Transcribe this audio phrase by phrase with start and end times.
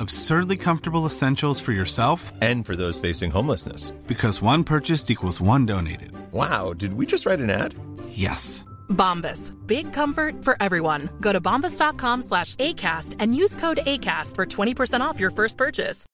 [0.00, 3.90] absurdly comfortable essentials for yourself and for those facing homelessness.
[4.06, 6.12] Because one purchased equals one donated.
[6.32, 7.74] Wow, did we just write an ad?
[8.08, 8.64] Yes.
[8.88, 9.52] Bombas.
[9.66, 11.08] Big comfort for everyone.
[11.20, 16.06] Go to bombas.com slash ACAST and use code ACAST for 20% off your first purchase.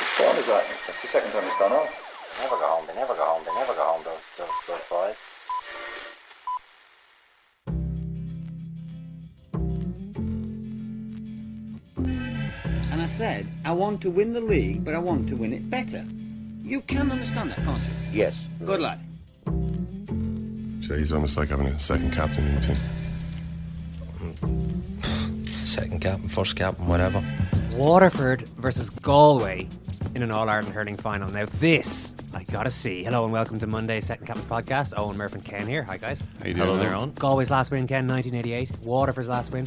[0.00, 0.66] Which one is that?
[0.86, 2.07] That's the second time it's gone off.
[2.38, 2.86] They never go home.
[2.86, 3.42] They never go home.
[3.44, 4.04] They never go home.
[4.04, 5.16] Those those those boys.
[12.92, 15.68] And I said, I want to win the league, but I want to win it
[15.68, 16.06] better.
[16.62, 17.84] You can understand that, can't you?
[18.12, 18.46] Yes.
[18.64, 19.00] Good lad.
[20.80, 22.76] So he's almost like having a second captain in the team.
[25.64, 27.20] Second captain, first captain, whatever.
[27.74, 29.68] Waterford versus Galway
[30.14, 31.30] in an All Ireland hurling final.
[31.30, 33.04] Now, this I gotta see.
[33.04, 34.94] Hello and welcome to Monday's Second Captain's Podcast.
[34.96, 35.82] Owen Murph and Ken here.
[35.84, 36.22] Hi, guys.
[36.40, 36.66] How you doing?
[36.66, 37.12] Hello there, Owen.
[37.12, 38.78] Galway's last win, Ken, 1988.
[38.82, 39.66] Waterford's last win.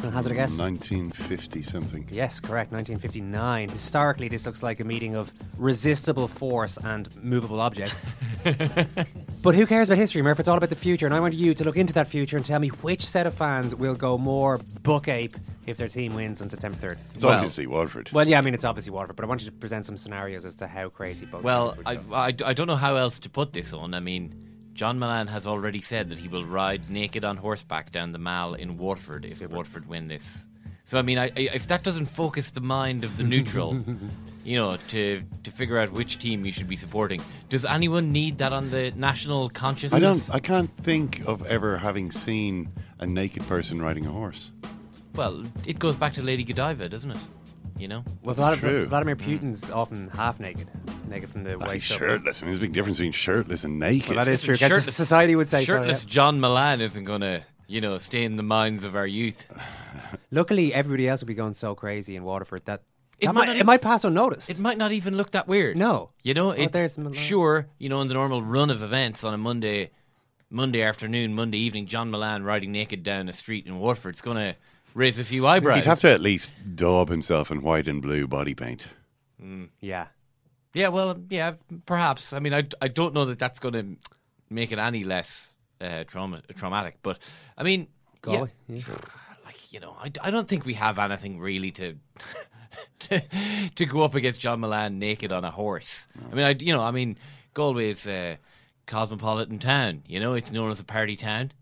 [0.00, 0.56] Can I hazard a guess?
[0.56, 2.08] 1950 something.
[2.10, 2.72] Yes, correct.
[2.72, 3.68] 1959.
[3.68, 7.94] Historically, this looks like a meeting of resistible force and movable object.
[9.42, 10.40] but who cares about history, Murph?
[10.40, 12.46] It's all about the future, and I want you to look into that future and
[12.46, 16.40] tell me which set of fans will go more book ape if their team wins
[16.40, 16.96] on September 3rd.
[17.14, 18.10] It's well, obviously Waterford.
[18.10, 20.46] Well, yeah, I mean, it's obviously Waterford, but I want you to present some scenarios
[20.46, 23.52] as to how crazy both Well, I, I, I don't know how else to put
[23.52, 23.92] this on.
[23.92, 28.12] I mean, John Mullane has already said that he will ride naked on horseback down
[28.12, 29.54] the Mall in Waterford if Super.
[29.54, 30.38] Waterford win this.
[30.84, 33.76] So I mean, I, I, if that doesn't focus the mind of the neutral,
[34.44, 38.38] you know, to to figure out which team you should be supporting, does anyone need
[38.38, 39.96] that on the national consciousness?
[39.96, 40.34] I don't.
[40.34, 44.50] I can't think of ever having seen a naked person riding a horse.
[45.14, 47.18] Well, it goes back to Lady Godiva, doesn't it?
[47.80, 49.74] You know, well, Vladimir, Vladimir Putin's mm.
[49.74, 50.68] often half naked,
[51.08, 52.42] naked from the well, waist shirtless.
[52.42, 54.16] I mean, there's a big difference between shirtless and naked.
[54.16, 54.54] Well, that is true.
[54.54, 56.12] Shirtless, society would say shirtless so, yeah.
[56.12, 59.46] John Mullane isn't going to, you know, stay in the minds of our youth.
[60.30, 62.82] Luckily, everybody else would be going so crazy in Waterford that
[63.18, 64.50] it, that might, might it might pass unnoticed.
[64.50, 65.78] It might not even look that weird.
[65.78, 66.74] No, you know, it,
[67.14, 69.90] sure, you know, in the normal run of events on a Monday,
[70.50, 74.36] Monday afternoon, Monday evening, John Mullane riding naked down a street in Waterford, it's going
[74.36, 74.56] to
[74.94, 75.76] raise a few eyebrows.
[75.76, 78.86] He'd have to at least daub himself in white and blue body paint.
[79.42, 80.06] Mm, yeah.
[80.74, 81.54] Yeah, well, yeah,
[81.86, 82.32] perhaps.
[82.32, 83.96] I mean, I, I don't know that that's going to
[84.50, 85.48] make it any less
[85.80, 87.18] uh, trauma, traumatic, but
[87.58, 87.88] I mean,
[88.26, 88.82] yeah, yeah.
[89.44, 91.96] like you know, I, I don't think we have anything really to
[93.00, 93.22] to,
[93.74, 96.06] to go up against John Mullane naked on a horse.
[96.14, 96.28] No.
[96.30, 97.18] I mean, I you know, I mean,
[97.54, 98.38] Galway is a
[98.86, 100.02] cosmopolitan town.
[100.06, 101.52] You know, it's known as a party town.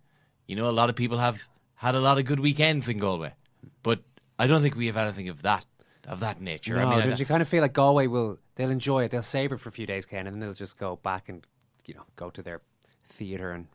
[0.46, 1.46] You know, a lot of people have
[1.78, 3.34] had a lot of good weekends in Galway,
[3.82, 4.00] but
[4.38, 5.64] I don't think we have anything of that
[6.06, 6.76] of that nature.
[6.76, 9.10] No, I mean, did I, you kind of feel like Galway will they'll enjoy it,
[9.10, 11.46] they'll savor it for a few days, Ken, and then they'll just go back and
[11.86, 12.60] you know go to their
[13.08, 13.66] theatre and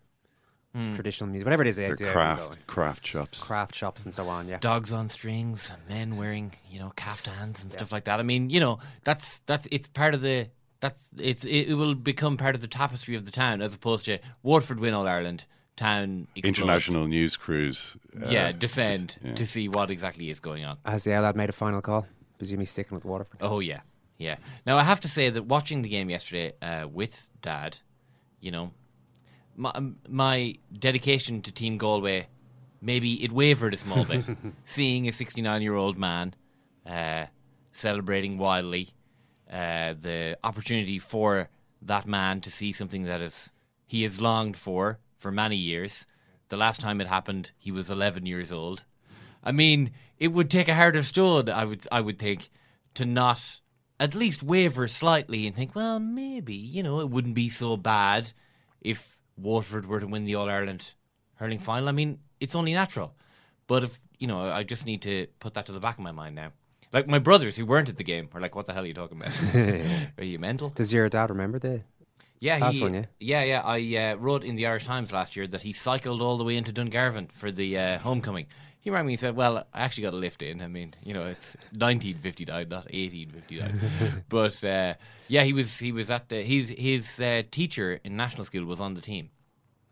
[0.76, 0.94] mm.
[0.96, 2.12] traditional music, whatever it is they their do.
[2.12, 4.50] Craft craft shops, craft shops, and so on.
[4.50, 7.78] Yeah, dogs on strings, men wearing you know caftans and yeah.
[7.78, 8.20] stuff like that.
[8.20, 10.48] I mean, you know, that's that's it's part of the
[10.82, 14.04] that's it's it, it will become part of the tapestry of the town as opposed
[14.06, 15.46] to Waterford win All Ireland
[15.76, 16.60] town explodes.
[16.60, 17.98] international news crews.
[18.16, 19.36] Uh, yeah, descend dis- yeah.
[19.36, 20.78] to see what exactly is going on.
[20.86, 22.06] Has the lad made a final call?
[22.38, 23.40] Presumably sticking with Waterford.
[23.42, 23.82] Oh yeah,
[24.18, 24.38] yeah.
[24.66, 27.78] Now I have to say that watching the game yesterday uh, with Dad,
[28.40, 28.72] you know,
[29.56, 32.28] my, um, my dedication to Team Galway
[32.84, 34.26] maybe it wavered a small bit.
[34.66, 36.36] Seeing a 69 year old man
[36.86, 37.26] uh,
[37.72, 38.94] celebrating wildly,
[39.52, 41.50] uh, the opportunity for
[41.82, 43.52] that man to see something that is
[43.86, 46.06] he has longed for for many years.
[46.50, 48.84] The last time it happened, he was 11 years old.
[49.44, 52.52] I mean, it would take a heart of stone, I would, I would think,
[52.96, 53.62] to not
[54.00, 58.34] at least waver slightly and think, well, maybe, you know, it wouldn't be so bad
[58.82, 60.92] if Waterford were to win the All Ireland
[61.36, 61.90] hurling final.
[61.90, 63.16] I mean, it's only natural.
[63.66, 66.12] But if, you know, I just need to put that to the back of my
[66.12, 66.52] mind now.
[66.92, 68.94] Like my brothers who weren't at the game are like, what the hell are you
[68.94, 69.40] talking about?
[70.20, 70.70] are you mental?
[70.70, 71.82] Does your dad remember the
[72.44, 73.62] yeah, he, one, yeah, yeah, yeah.
[73.62, 76.58] I uh, wrote in the Irish Times last year that he cycled all the way
[76.58, 78.48] into Dungarvan for the uh, homecoming.
[78.82, 80.62] He rang me and said, "Well, I actually got a lift in.
[80.62, 84.96] I mean, you know, it's 1959, not 1859." but uh,
[85.30, 88.82] yeah, he was he was at the his his uh, teacher in national school was
[88.82, 89.30] on the team.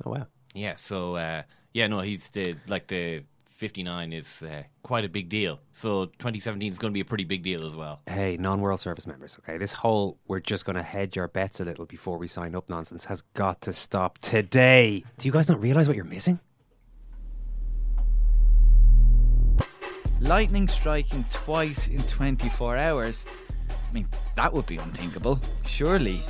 [0.05, 0.27] Oh wow!
[0.53, 3.23] Yeah, so uh, yeah, no, he's the like the
[3.61, 5.59] 59 is uh, quite a big deal.
[5.71, 8.01] So 2017 is going to be a pretty big deal as well.
[8.07, 11.65] Hey, non-World Service members, okay, this whole we're just going to hedge our bets a
[11.65, 15.03] little before we sign up nonsense has got to stop today.
[15.19, 16.39] Do you guys not realise what you're missing?
[20.19, 23.25] Lightning striking twice in 24 hours.
[23.69, 26.23] I mean, that would be unthinkable, surely.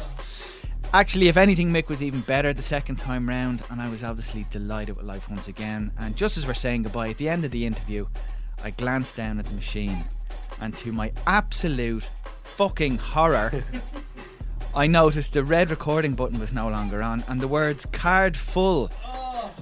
[0.94, 4.46] Actually, if anything, Mick was even better the second time round, and I was obviously
[4.52, 5.90] delighted with life once again.
[5.98, 8.08] And just as we're saying goodbye at the end of the interview,
[8.62, 10.04] I glanced down at the machine,
[10.60, 12.10] and to my absolute
[12.44, 13.64] fucking horror,
[14.76, 18.92] I noticed the red recording button was no longer on, and the words card full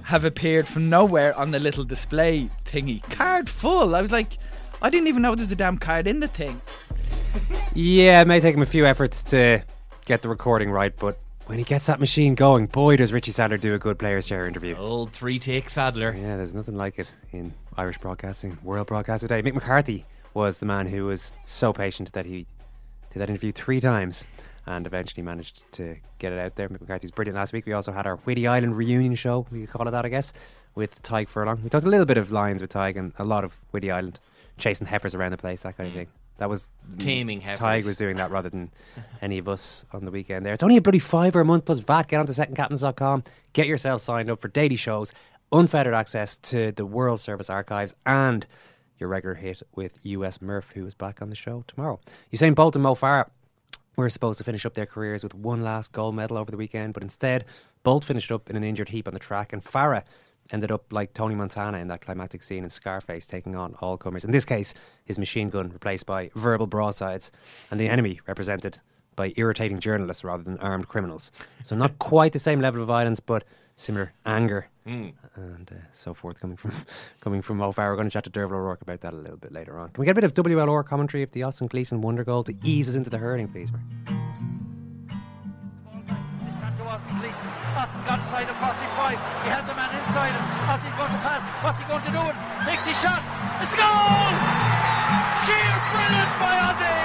[0.02, 3.02] have appeared from nowhere on the little display thingy.
[3.08, 3.94] Card full.
[3.94, 4.36] I was like,
[4.82, 6.60] I didn't even know there was a damn card in the thing.
[7.74, 9.62] Yeah, it may take him a few efforts to
[10.10, 13.58] get the recording right, but when he gets that machine going, boy, does Richie Sadlier
[13.58, 14.74] do a good players' chair interview.
[14.74, 16.12] Old three take Sadlier.
[16.12, 19.40] Yeah, there's nothing like it in Irish broadcasting, world broadcast today.
[19.40, 20.04] Mick McCarthy
[20.34, 22.44] was the man who was so patient that he
[23.10, 24.24] did that interview three times
[24.66, 26.68] and eventually managed to get it out there.
[26.68, 27.64] Mick McCarthy was brilliant last week.
[27.64, 30.32] We also had our Whiddy Island reunion show, we could call it that, I guess,
[30.74, 31.60] with Tadhg Furlong.
[31.62, 34.18] We talked a little bit of Lions with Tadhg and a lot of Whiddy Island,
[34.58, 36.08] chasing heifers around the place, that kind of thing.
[36.40, 37.58] That was Taming heifers.
[37.60, 38.70] Tadhg was doing that rather than
[39.20, 40.54] any of us on the weekend there.
[40.54, 42.08] It's only a bloody fiver a month plus VAT.
[42.08, 43.24] Get onto secondcaptains.com.
[43.52, 45.12] Get yourself signed up for daily shows,
[45.52, 48.46] unfettered access to the World Service archives, and
[48.98, 52.00] your regular hit with US Murph, who is back on the show tomorrow.
[52.32, 53.28] Usain Bolt and Mo Farah
[53.96, 56.94] were supposed to finish up their careers with one last gold medal over the weekend,
[56.94, 57.44] but instead,
[57.82, 60.04] Bolt finished up in an injured heap on the track, and Farah
[60.52, 64.24] ended up like Tony Montana in that climactic scene in Scarface, taking on all comers.
[64.24, 64.74] In this case,
[65.04, 67.30] his machine gun replaced by verbal broadsides,
[67.70, 68.78] and the enemy represented
[69.16, 71.30] by irritating journalists rather than armed criminals.
[71.62, 73.44] So, not quite the same level of violence, but
[73.76, 75.12] similar anger Mm.
[75.36, 76.72] and uh, so forth coming from
[77.20, 77.90] coming from Mo Farah.
[77.90, 79.90] We're going to chat to Derval O'Rourke about that a little bit later on.
[79.90, 82.54] Can we get a bit of WLR commentary of the Austin Gleeson wonder goal to
[82.64, 83.70] ease us into the hurling, please?
[83.70, 84.19] Mark?
[87.80, 87.96] Gleeson.
[87.96, 89.16] Austin got inside the 45.
[89.44, 90.44] He has a man inside him.
[90.68, 91.42] Austin's going to pass.
[91.64, 92.22] What's he going to do?
[92.28, 93.24] It takes his shot.
[93.64, 94.32] It's a goal!
[95.44, 97.00] Sheer brilliance by Ozzy!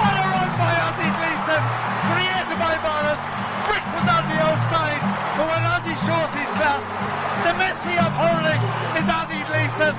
[0.00, 1.62] What a run by Ozzy Gleeson!
[2.08, 3.22] Created by Boris.
[3.68, 5.02] Brick was on the outside.
[5.36, 6.84] But when Ozzy shows his class,
[7.44, 8.62] the Messi of hurling
[8.96, 9.92] is Ozzy Gleeson.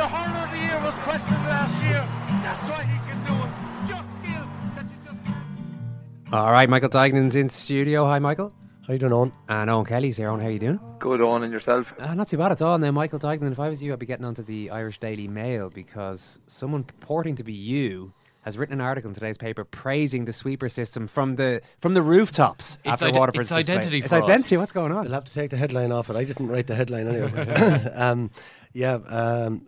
[0.00, 2.00] The hurler of the year was questioned last year.
[2.40, 3.52] That's why he can do it.
[3.84, 4.44] Just skill
[4.76, 8.06] that you just All right, Michael Duignan's in studio.
[8.06, 8.52] Hi, Michael.
[8.86, 9.32] How you doing, Owen?
[9.48, 10.28] And Owen Kelly's here.
[10.28, 10.78] Owen, how you doing?
[10.98, 11.94] Good, Owen, and yourself?
[11.98, 12.76] Uh, not too bad at all.
[12.78, 15.70] Now, Michael Duignan, if I was you, I'd be getting onto the Irish Daily Mail
[15.70, 20.32] because someone purporting to be you has written an article in today's paper praising the
[20.34, 23.74] sweeper system from the from the rooftops It's after ide- Waterford's it's display.
[23.74, 24.24] identity It's fraud.
[24.24, 24.56] identity.
[24.58, 25.04] What's going on?
[25.04, 26.16] They'll have to take the headline off it.
[26.16, 27.30] I didn't write the headline anyway.
[27.94, 28.30] um,
[28.74, 29.66] yeah, um,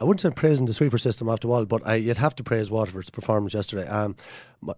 [0.00, 2.68] I wouldn't say praising the sweeper system after all, but I, you'd have to praise
[2.68, 3.86] Waterford's performance yesterday.
[3.86, 4.16] Um,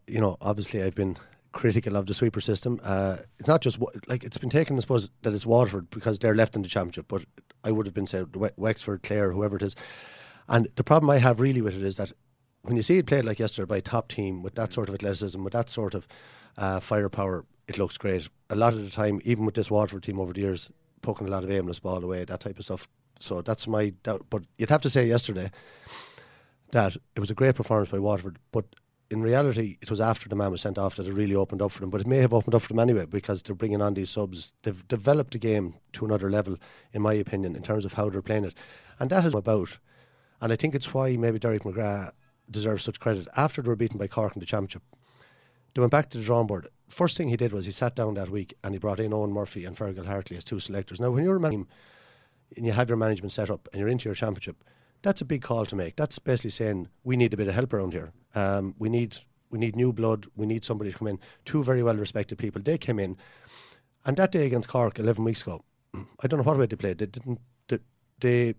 [0.07, 1.17] you know, obviously I've been
[1.53, 2.81] critical of the sweeper system.
[2.83, 3.79] Uh, it's not just
[4.09, 7.07] like it's been taken, I suppose, that it's Waterford because they're left in the championship,
[7.09, 7.25] but
[7.65, 9.77] I would have been We- Wexford, Clare, whoever it is.
[10.49, 12.13] And the problem I have really with it is that
[12.63, 14.95] when you see it played like yesterday by a top team with that sort of
[14.95, 16.07] athleticism, with that sort of
[16.57, 18.29] uh, firepower, it looks great.
[18.51, 20.71] A lot of the time, even with this Waterford team over the years,
[21.01, 22.89] poking a lot of aimless ball away, that type of stuff.
[23.19, 24.27] So that's my doubt.
[24.31, 25.51] But you'd have to say yesterday
[26.71, 28.65] that it was a great performance by Waterford, but
[29.13, 31.71] in reality, it was after the man was sent off that it really opened up
[31.71, 31.91] for them.
[31.91, 34.53] But it may have opened up for them anyway because they're bringing on these subs.
[34.63, 36.57] They've developed the game to another level,
[36.95, 38.55] in my opinion, in terms of how they're playing it.
[38.99, 39.79] And that is about.
[40.41, 42.13] And I think it's why maybe Derek McGrath
[42.51, 43.29] deserves such credit.
[43.37, 44.83] After they were beaten by Cork in the Championship,
[45.75, 46.69] they went back to the drawing board.
[46.89, 49.31] First thing he did was he sat down that week and he brought in Owen
[49.31, 51.01] Murphy and Fergal Hartley as two selectors.
[51.01, 51.67] Now, when you're a man
[52.57, 54.65] and you have your management set up and you're into your championship,
[55.03, 55.97] that's a big call to make.
[55.97, 58.13] That's basically saying we need a bit of help around here.
[58.35, 59.19] Um, we need
[59.51, 60.27] we need new blood.
[60.37, 61.19] We need somebody to come in.
[61.45, 62.63] Two very well respected people.
[62.63, 63.17] They came in,
[64.05, 65.63] and that day against Cork, eleven weeks ago,
[65.95, 66.99] I don't know what way they played.
[66.99, 67.41] They didn't.
[67.69, 67.79] They,
[68.21, 68.55] they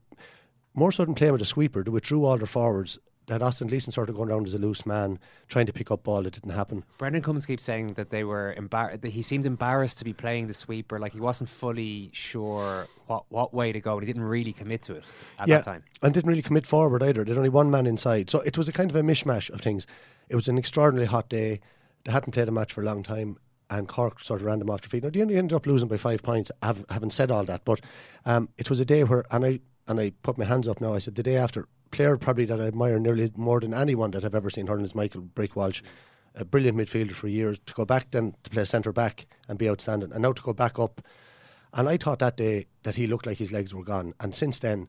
[0.73, 1.83] more so than playing with a sweeper.
[1.83, 2.99] They withdrew all their forwards.
[3.29, 6.03] Had Austin Gleason sort of going around as a loose man, trying to pick up
[6.03, 6.25] ball.
[6.25, 6.83] It didn't happen.
[6.97, 10.47] Brendan Cummins keeps saying that they were embar- that he seemed embarrassed to be playing
[10.47, 14.27] the sweeper, like he wasn't fully sure what, what way to go, and he didn't
[14.27, 15.03] really commit to it
[15.39, 15.83] at yeah, that time.
[16.01, 17.23] and didn't really commit forward either.
[17.23, 19.87] There's only one man inside, so it was a kind of a mishmash of things.
[20.29, 21.61] It was an extraordinarily hot day.
[22.03, 23.37] They hadn't played a match for a long time,
[23.69, 25.03] and Cork sort of ran them off their feet.
[25.03, 26.51] Now they only ended up losing by five points.
[26.61, 27.79] Having said all that, but
[28.25, 30.93] um, it was a day where, and I and I put my hands up now.
[30.93, 34.25] I said the day after, player probably that I admire nearly more than anyone that
[34.25, 35.81] I've ever seen hurling is Michael Brick Walsh.
[36.35, 37.59] A brilliant midfielder for years.
[37.67, 40.51] To go back then to play centre back and be outstanding, and now to go
[40.51, 41.01] back up.
[41.73, 44.13] And I thought that day that he looked like his legs were gone.
[44.19, 44.87] And since then,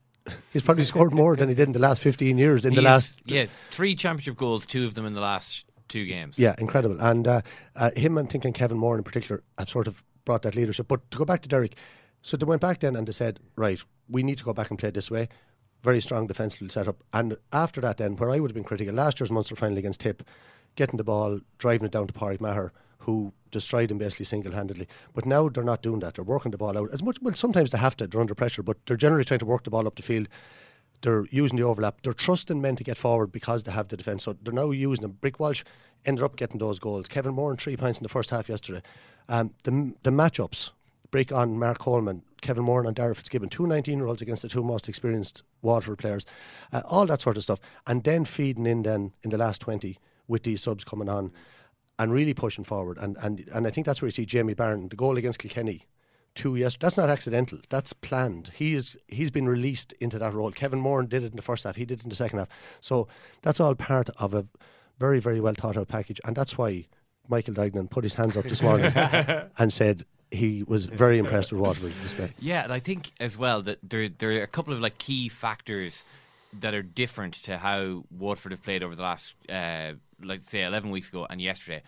[0.52, 2.64] he's probably scored more than he did in the last 15 years.
[2.64, 6.38] In the last yeah, three championship goals, two of them in the last two games.
[6.38, 7.00] Yeah, incredible.
[7.00, 7.42] And uh,
[7.76, 10.88] uh, him and thinking Kevin Moran in particular have sort of brought that leadership.
[10.88, 11.76] But to go back to Derek,
[12.22, 14.78] so they went back then and they said, right, we need to go back and
[14.78, 15.28] play this way.
[15.82, 17.02] Very strong defensive setup.
[17.12, 20.00] And after that, then, where I would have been critical, last year's Munster final against
[20.00, 20.22] Tip,
[20.76, 24.86] getting the ball, driving it down to Pádraig Maher, who destroyed him basically single handedly.
[25.14, 26.14] But now they're not doing that.
[26.14, 27.16] They're working the ball out as much.
[27.22, 29.70] Well, sometimes they have to, they're under pressure, but they're generally trying to work the
[29.70, 30.28] ball up the field.
[31.02, 32.02] They're using the overlap.
[32.02, 34.24] They're trusting men to get forward because they have the defence.
[34.24, 35.16] So they're now using them.
[35.20, 35.64] Brick Walsh
[36.04, 37.08] ended up getting those goals.
[37.08, 38.82] Kevin Moran and three points in the first half yesterday.
[39.28, 40.70] Um, the the matchups.
[41.10, 44.48] Break on Mark Coleman, Kevin Moran and Darragh Fitzgibbon, two 19 year olds against the
[44.48, 46.24] two most experienced Waterford players,
[46.72, 47.60] uh, all that sort of stuff.
[47.86, 49.98] And then feeding in then in the last 20
[50.28, 51.32] with these subs coming on
[51.98, 52.96] and really pushing forward.
[52.98, 55.86] And, and, and I think that's where you see Jamie Barron, the goal against Kilkenny,
[56.34, 56.76] two years.
[56.80, 57.58] That's not accidental.
[57.68, 58.52] That's planned.
[58.54, 60.50] He is he's been released into that role.
[60.52, 61.76] Kevin Moran did it in the first half.
[61.76, 62.48] He did it in the second half.
[62.80, 63.08] So
[63.42, 64.46] that's all part of a
[64.98, 66.86] very very well thought out package, and that's why
[67.28, 68.92] Michael Duignan put his hands up this morning
[69.58, 72.32] and said he was very impressed with Waterford's display.
[72.38, 75.28] Yeah, and I think as well that there there are a couple of like key
[75.28, 76.04] factors
[76.60, 80.90] that are different to how Watford have played over the last, uh, like say, eleven
[80.90, 81.82] weeks ago and yesterday.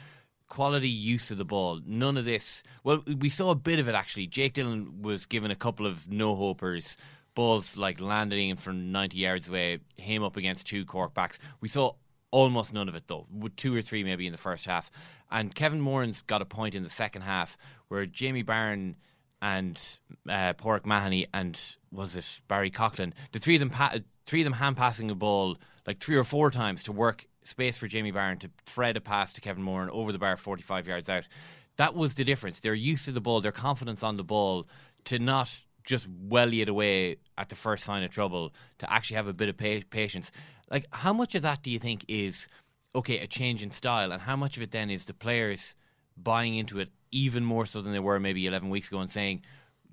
[0.49, 1.81] Quality use of the ball.
[1.87, 2.63] None of this.
[2.85, 4.27] Well, we saw a bit of it actually.
[4.27, 6.97] Jake Dillon was given a couple of no hopers.
[7.35, 11.39] Balls like landing from 90 yards away, him up against two Cork backs.
[11.63, 11.93] We saw
[12.31, 14.91] almost none of it though, with two or three maybe in the first half.
[15.31, 17.57] And Kevin Moran's got a point in the second half
[17.93, 18.97] where Jamie Barron
[19.43, 19.79] and
[20.27, 24.45] uh, Pauric Mahony and was it Barry Coughlan, the three of them, pa- three of
[24.45, 28.11] them hand passing the ball like three or four times to work space for Jamie
[28.11, 31.29] Barron to thread a pass to Kevin Moran over the bar 45 yards out.
[31.77, 32.61] That was the difference.
[32.61, 34.67] Their use of the ball, their confidence on the ball
[35.05, 39.29] to not just welly it away at the first sign of trouble, to actually have
[39.29, 40.31] a bit of pa- patience.
[40.71, 42.49] Like, how much of that do you think is,
[42.95, 45.75] okay, a change in style, and how much of it then is the players
[46.17, 49.43] buying into it even more so than they were maybe 11 weeks ago and saying,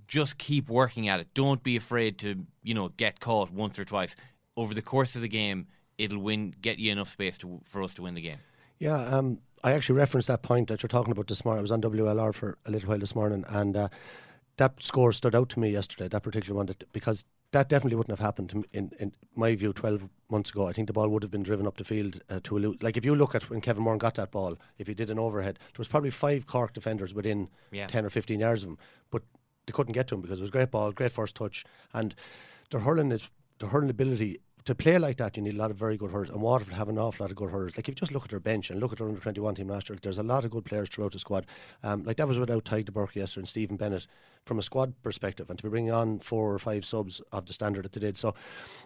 [0.07, 1.27] just keep working at it.
[1.35, 4.15] Don't be afraid to, you know, get caught once or twice.
[4.57, 7.93] Over the course of the game, it'll win, get you enough space to, for us
[7.95, 8.39] to win the game.
[8.79, 11.59] Yeah, um, I actually referenced that point that you're talking about this morning.
[11.59, 13.89] I was on WLR for a little while this morning, and uh,
[14.57, 16.07] that score stood out to me yesterday.
[16.07, 20.07] That particular one, that, because that definitely wouldn't have happened in in my view 12
[20.29, 20.67] months ago.
[20.67, 22.75] I think the ball would have been driven up the field uh, to a lo-
[22.81, 25.17] like if you look at when Kevin Moran got that ball, if he did an
[25.19, 27.87] overhead, there was probably five Cork defenders within Yeah.
[27.87, 28.77] 10 or 15 yards of him,
[29.11, 29.23] but
[29.65, 32.13] they couldn't get to him because it was a great ball, great first touch, and
[32.69, 33.29] their hurling is
[33.59, 34.37] their hurling ability.
[34.69, 36.89] To play like that, you need a lot of very good hurlers, and Waterford have
[36.89, 37.75] an awful lot of good hurlers.
[37.75, 39.55] Like if you just look at their bench and look at their under twenty one
[39.55, 41.47] team last year, there's a lot of good players throughout the squad.
[41.81, 44.05] Um, like that was without Tadhg de Búrca yesterday and Stephen Bennett
[44.45, 47.53] from a squad perspective, and to be bringing on four or five subs of the
[47.53, 48.15] standard that they did.
[48.15, 48.35] So,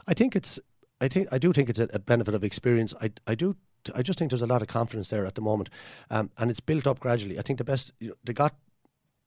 [0.08, 0.58] I think it's,
[1.02, 2.94] I think I do think it's a, a benefit of experience.
[3.02, 3.58] I I do.
[3.94, 5.70] I just think there's a lot of confidence there at the moment,
[6.10, 7.38] um, and it's built up gradually.
[7.38, 8.56] I think the best you know, they got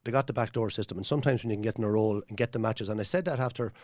[0.06, 2.38] they got the backdoor system, and sometimes when you can get in a role and
[2.38, 3.74] get the matches, and I said that after,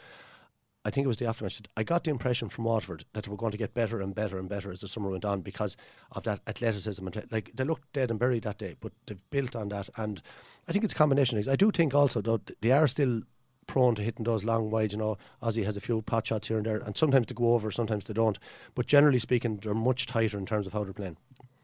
[0.85, 1.65] I think it was the aftermatch.
[1.77, 4.39] I got the impression from Waterford that they were going to get better and better
[4.39, 5.77] and better as the summer went on because
[6.11, 7.07] of that athleticism.
[7.07, 10.21] And like they looked dead and buried that day, but they've built on that, and
[10.69, 11.39] I think it's a combination.
[11.39, 11.49] of.
[11.49, 13.23] I do think also though they are still
[13.67, 14.93] prone to hitting those long wide.
[14.93, 17.55] You know, Ozzy has a few pot shots here and there, and sometimes they go
[17.55, 18.39] over, sometimes they don't.
[18.75, 21.17] But generally speaking, they're much tighter in terms of how they're playing.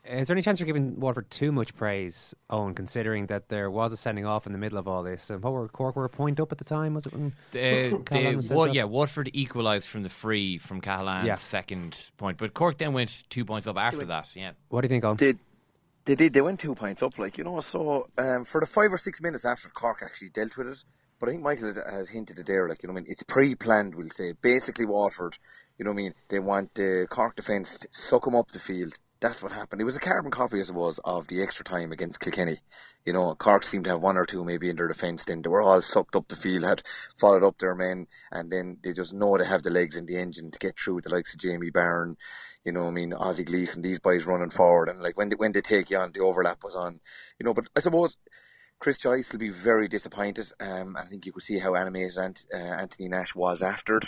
[0.08, 3.92] Is there any chance you're giving Waterford too much praise, Owen, considering that there was
[3.92, 5.28] a sending off in the middle of all this?
[5.28, 6.94] And what were Cork were a point up at the time?
[6.94, 8.74] Was it when Uh, Cahalane they, was sent wa- off?
[8.74, 11.34] yeah, Watford equalised from the free from Cahalane's Yeah.
[11.34, 14.30] second point, but Cork then went two points up after that.
[14.34, 15.16] Yeah, What do you think, Owen?
[15.18, 15.34] They,
[16.06, 16.32] they did.
[16.32, 17.60] They went two points up, like you know.
[17.60, 20.82] So um, for the five or six minutes after Cork actually dealt with it,
[21.20, 22.66] but I think Michael has, has hinted it there.
[22.66, 23.94] Like you know, what I mean, it's pre-planned.
[23.94, 25.36] We'll say basically Waterford.
[25.76, 28.58] You know, what I mean, they want the Cork defence to suck them up the
[28.58, 28.94] field.
[29.20, 29.80] That's what happened.
[29.80, 32.58] It was a carbon copy, as it was, of the extra time against Kilkenny.
[33.04, 35.24] You know, Cork seemed to have one or two maybe in their defence.
[35.24, 36.82] Then they were all sucked up the field, had
[37.18, 40.16] followed up their men, and then they just know they have the legs in the
[40.16, 42.16] engine to get through with the likes of Jamie Byrne,
[42.64, 45.52] you know, I mean, Ozzy Gleeson, these boys running forward, and like when they when
[45.52, 47.00] they take you on, the overlap was on,
[47.38, 47.54] you know.
[47.54, 48.16] But I suppose
[48.80, 50.52] Chris Joyce will be very disappointed.
[50.60, 54.04] Um, I think you could see how animated Ant, uh, Anthony Nash was after it.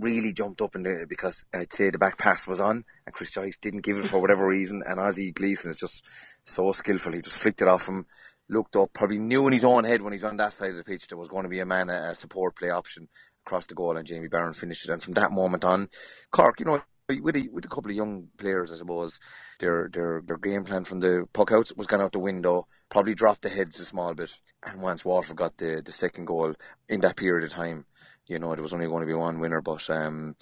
[0.00, 3.30] Really jumped up in the because I'd say the back pass was on, and Chris
[3.30, 4.82] Joyce didn't give it for whatever reason.
[4.86, 6.02] And Ozzy Gleeson is just
[6.44, 7.12] so skillful.
[7.12, 8.06] He just flicked it off him,
[8.48, 10.84] looked up, probably knew in his own head when he's on that side of the
[10.84, 13.08] pitch there was going to be a man, a support play option
[13.46, 14.92] across the goal, and Jamie Barron finished it.
[14.92, 15.90] And from that moment on,
[16.30, 16.80] Cork, you know,
[17.20, 19.20] with a, with a couple of young players, I suppose,
[19.58, 22.66] their their their game plan from the puckouts was gone out the window.
[22.88, 24.36] Probably dropped the heads a small bit.
[24.62, 26.54] And once Waterford got the the second goal
[26.88, 27.86] in that period of time,
[28.26, 29.60] you know, there was only going to be one winner.
[29.60, 30.36] But um,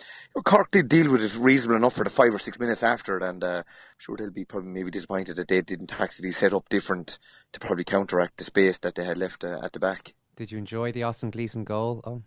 [0.44, 3.22] Cork did deal with it reasonable enough for the five or six minutes after it,
[3.22, 3.64] and uh, I'm
[3.98, 7.18] sure they'll be probably maybe disappointed that they didn't actually set up different
[7.52, 10.14] to probably counteract the space that they had left uh, at the back.
[10.36, 12.00] Did you enjoy the Austin Gleeson goal?
[12.04, 12.22] Oh.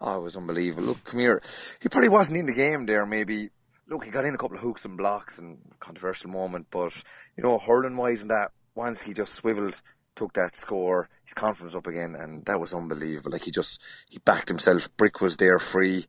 [0.00, 0.88] Oh, it was unbelievable.
[0.88, 1.40] Look, come here.
[1.80, 3.50] He probably wasn't in the game there, maybe
[3.88, 6.94] look, he got in a couple of hooks and blocks and controversial moment, but
[7.36, 9.80] you know, hurling wise and that, once he just swiveled,
[10.14, 13.32] took that score, his confidence up again, and that was unbelievable.
[13.32, 14.88] Like he just he backed himself.
[14.96, 16.06] Brick was there free.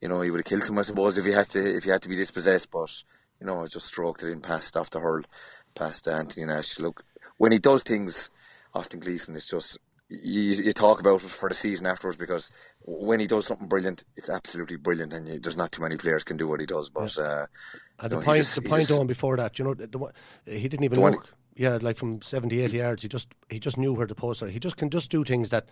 [0.00, 1.90] You know, he would have killed him, I suppose, if he had to if he
[1.90, 2.70] had to be dispossessed.
[2.70, 3.02] But
[3.40, 5.22] you know, just stroked it in past after hurl,
[5.74, 6.78] past Anthony Nash.
[6.78, 7.04] Look,
[7.36, 8.30] when he does things,
[8.74, 9.78] Austin Gleeson is just
[10.22, 12.50] you, you talk about it for the season afterwards because
[12.80, 16.24] when he does something brilliant, it's absolutely brilliant, and you, there's not too many players
[16.24, 16.90] can do what he does.
[16.90, 17.22] But Yeah.
[17.24, 17.46] uh,
[18.00, 20.58] And the know, point, just- the point just- on before that, you know, the, the,
[20.58, 21.16] he didn't even one-
[21.54, 24.42] Yeah, like from 70, 80 yards, he just he just knew where to post.
[24.42, 24.48] are.
[24.48, 25.66] He just can just do things that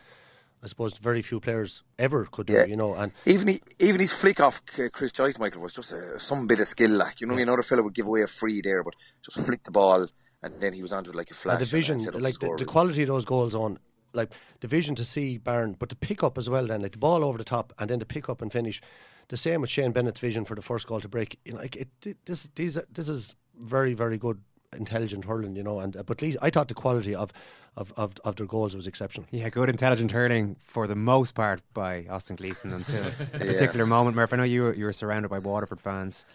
[0.62, 2.52] I suppose very few players ever could do.
[2.52, 2.66] Yeah.
[2.66, 4.60] You know, and even he, even his flick off
[4.92, 6.90] Chris Joyce, Michael, was just uh, some bit of skill.
[6.90, 8.94] Like you know, another fellow would give away a free there, but
[9.24, 10.06] just flick the ball,
[10.42, 11.56] and then he was onto it like a flash.
[11.56, 13.78] and the vision, and like the, the quality of those goals on,
[14.12, 16.66] like the vision to see Barron, but to pick up as well.
[16.66, 18.80] Then like the ball over the top, and then to pick up and finish.
[19.28, 21.38] The same with Shane Bennett's vision for the first goal to break.
[21.44, 21.88] You know, like it,
[22.26, 24.40] this these this is very very good,
[24.76, 25.54] intelligent hurling.
[25.56, 27.32] You know, and uh, but at least I thought the quality of
[27.76, 29.26] of, of, of their goals was exceptional.
[29.30, 33.52] Yeah, good intelligent hurling for the most part by Austin Gleeson until a Yeah.
[33.52, 34.16] particular moment.
[34.16, 36.26] Murph, I know you were, you were surrounded by Waterford fans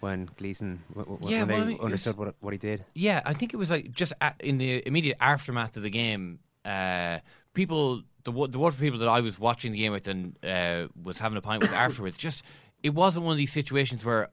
[0.00, 2.52] when Gleeson w- w- Yeah, when they well, I mean, it was- understood what what
[2.52, 2.84] he did.
[2.94, 6.40] Yeah, I think it was like just at, in the immediate aftermath of the game,
[6.64, 7.18] uh,
[7.54, 11.18] people, the the Waterford people that I was watching the game with and uh, was
[11.18, 12.42] having a pint with afterwards, just
[12.82, 14.30] it wasn't one of these situations where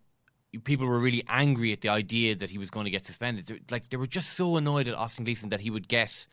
[0.63, 3.62] people were really angry at the idea that he was going to get suspended.
[3.69, 6.27] Like they were just so annoyed at Austin Gleeson that he would get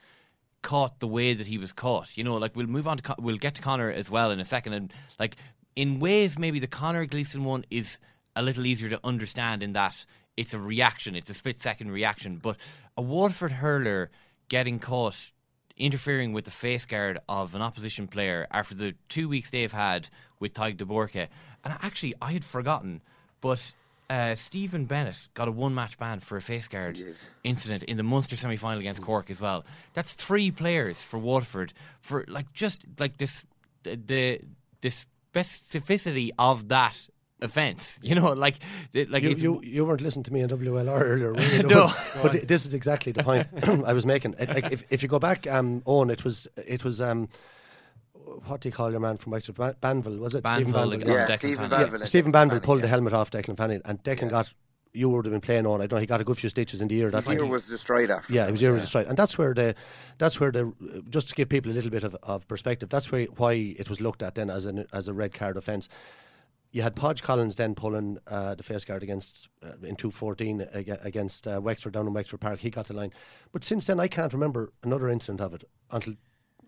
[0.62, 2.16] caught the way that he was caught.
[2.16, 4.40] You know, like we'll move on to Con- we'll get to Conor as well in
[4.40, 5.36] a second, and like
[5.76, 7.98] in ways maybe the Conor Gleeson one is
[8.36, 10.04] a little easier to understand in that
[10.36, 12.56] it's a reaction, it's a split second reaction, but
[12.96, 14.10] a Waterford hurler
[14.48, 15.30] getting caught
[15.76, 20.08] interfering with the face guard of an opposition player after the two weeks they've had
[20.38, 21.28] with Tadhg de Búrca.
[21.64, 23.00] And actually, I had forgotten,
[23.40, 23.72] but
[24.10, 26.98] uh, Stephen Bennett got a one match ban for a face guard
[27.42, 29.64] incident in the Munster semi final against Cork as well.
[29.94, 33.44] That's three players for Waterford for like just like this
[33.82, 34.40] the the,
[34.82, 34.92] the
[35.34, 37.08] specificity of that
[37.44, 37.98] offence.
[38.02, 38.56] You know, like
[38.92, 41.62] the- like you, you you weren't listening to me in WLR earlier, were you?
[41.68, 41.92] No.
[42.22, 43.46] but, but this is exactly the point
[43.86, 44.34] I was making.
[44.38, 47.28] It, like, if if you go back, um, Owen, it was it was um,
[48.46, 49.56] what do you call your man from Wexford?
[49.56, 50.42] Ban- Banville, was it?
[50.42, 51.28] Banville Stephen against Banville.
[51.28, 54.02] Yeah, Stephen Banville and Stephen Declan Banville Fanning, pulled the helmet off Declan Fanning, and
[54.02, 54.52] Declan got.
[54.96, 55.80] You would have been playing on.
[55.80, 55.96] I don't.
[55.96, 57.10] know, He got a good few stitches in the ear.
[57.10, 58.32] That His ear was destroyed after.
[58.32, 59.74] Yeah, that, it was ear was destroyed, and that's where the,
[60.18, 60.72] that's where the,
[61.10, 62.90] just to give people a little bit of, of perspective.
[62.90, 65.88] That's why why it was looked at then as an as a red card offence.
[66.74, 70.66] You had Podge Collins then pulling uh, the face guard against uh, in two fourteen
[70.72, 72.58] against uh, Wexford down in Wexford Park.
[72.58, 73.12] He got the line,
[73.52, 76.14] but since then I can't remember another incident of it until.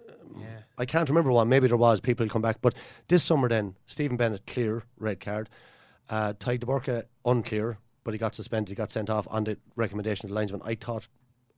[0.09, 0.45] um,
[0.79, 1.49] I can't remember one.
[1.49, 1.99] Maybe there was.
[1.99, 2.59] People come back.
[2.63, 2.75] But
[3.09, 5.49] this summer, then Stephen Bennett clear red card,
[6.09, 6.61] uh, Ty
[7.25, 8.69] unclear, but he got suspended.
[8.69, 10.63] He got sent off on the recommendation of the linesman.
[10.65, 11.09] I thought,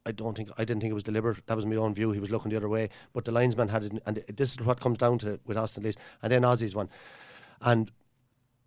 [0.06, 1.46] I don't think, I didn't think it was deliberate.
[1.48, 2.12] That was my own view.
[2.12, 4.02] He was looking the other way, but the linesman had it.
[4.06, 6.88] And this is what comes down to with Austin Lees, and then Ozzy's one,
[7.60, 7.90] and.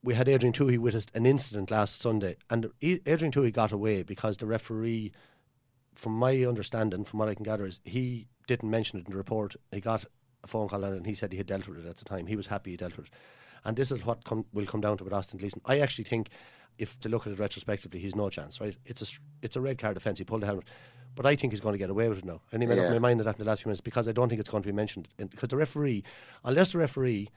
[0.03, 4.37] We had Adrian Tuohy us an incident last Sunday, and Adrian Tuohy got away because
[4.37, 5.11] the referee
[5.93, 9.17] from my understanding, from what I can gather, is he didn't mention it in the
[9.17, 9.55] report.
[9.71, 10.05] He got
[10.43, 12.25] a phone call and he said he had dealt with it at the time.
[12.25, 13.11] He was happy he dealt with it.
[13.63, 15.61] And this is what come, will come down to with Austin Gleeson.
[15.65, 16.29] I actually think,
[16.79, 18.75] if to look at it retrospectively, he's no chance, right?
[18.85, 19.05] It's a,
[19.43, 20.17] it's a red card offence.
[20.17, 20.65] He pulled the helmet.
[21.13, 22.41] But I think he's going to get away with it now.
[22.51, 24.13] And he made up my mind of that in the last few minutes because I
[24.13, 25.09] don't think it's going to be mentioned.
[25.19, 26.03] And- Because the referee,
[26.43, 27.29] unless the referee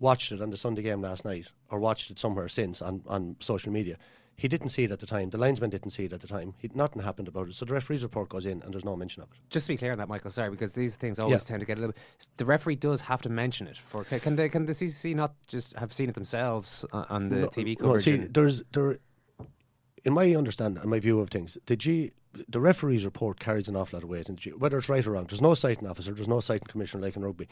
[0.00, 3.36] watched it on the Sunday game last night or watched it somewhere since on, on
[3.40, 3.96] social media,
[4.36, 5.30] he didn't see it at the time.
[5.30, 6.54] The linesman didn't see it at the time.
[6.58, 7.54] He, nothing happened about it.
[7.54, 9.38] So the referee's report goes in and there's no mention of it.
[9.48, 11.46] Just to be clear on that, Michael, sorry, because these things always Yeah.
[11.46, 11.94] tend to get a little.
[12.36, 13.78] The referee does have to mention it.
[13.78, 17.36] For can they, can the CCC not just have seen it themselves on, on the
[17.36, 18.98] no, TV no, see, and- there's there,
[20.04, 22.10] in my understanding and my view of things, the G,
[22.48, 25.06] the referee's report carries an awful lot of weight, in the G, whether it's right
[25.06, 25.26] or wrong.
[25.28, 27.46] There's no citing officer, there's no citing commissioner like in rugby,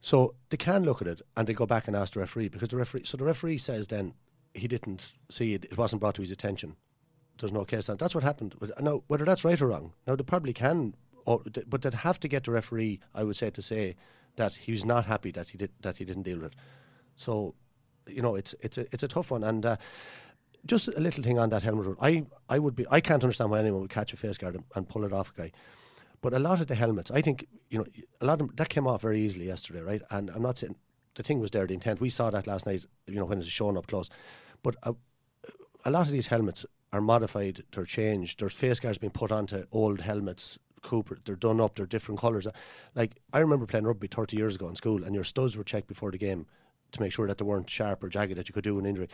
[0.00, 2.68] so they can look at it and they go back and ask the referee because
[2.68, 3.04] the referee.
[3.04, 4.14] So the referee says then
[4.54, 6.76] he didn't see it; it wasn't brought to his attention.
[7.38, 7.96] There's no case on.
[7.96, 8.54] That's what happened.
[8.60, 12.18] With- Now, whether that's right or wrong, now they probably can, or, but they'd have
[12.20, 13.00] to get the referee.
[13.14, 13.96] I would say to say
[14.36, 16.58] that he was not happy that he did that he didn't deal with it.
[17.16, 17.54] So,
[18.06, 19.44] you know, it's it's a it's a tough one.
[19.44, 19.76] And uh,
[20.66, 21.96] just a little thing on that helmet rule.
[22.00, 24.64] I I would be I can't understand why anyone would catch a face guard and,
[24.74, 25.52] and pull it off a guy.
[26.20, 27.84] But a lot of the helmets, I think, you know,
[28.20, 30.02] a lot of them, that came off very easily yesterday, right?
[30.10, 30.76] And I'm not saying
[31.14, 32.00] the thing was there, the intent.
[32.00, 34.08] We saw that last night, you know, when it was shown up close.
[34.62, 34.94] But a,
[35.84, 38.40] a lot of these helmets are modified, they're changed.
[38.40, 40.58] There's face guards being put onto old helmets.
[40.80, 42.46] Cooper, they're done up, they're different colours.
[42.94, 45.88] Like I remember playing rugby 30 years ago in school, and your studs were checked
[45.88, 46.46] before the game
[46.92, 49.08] to make sure that they weren't sharp or jagged that you could do an injury.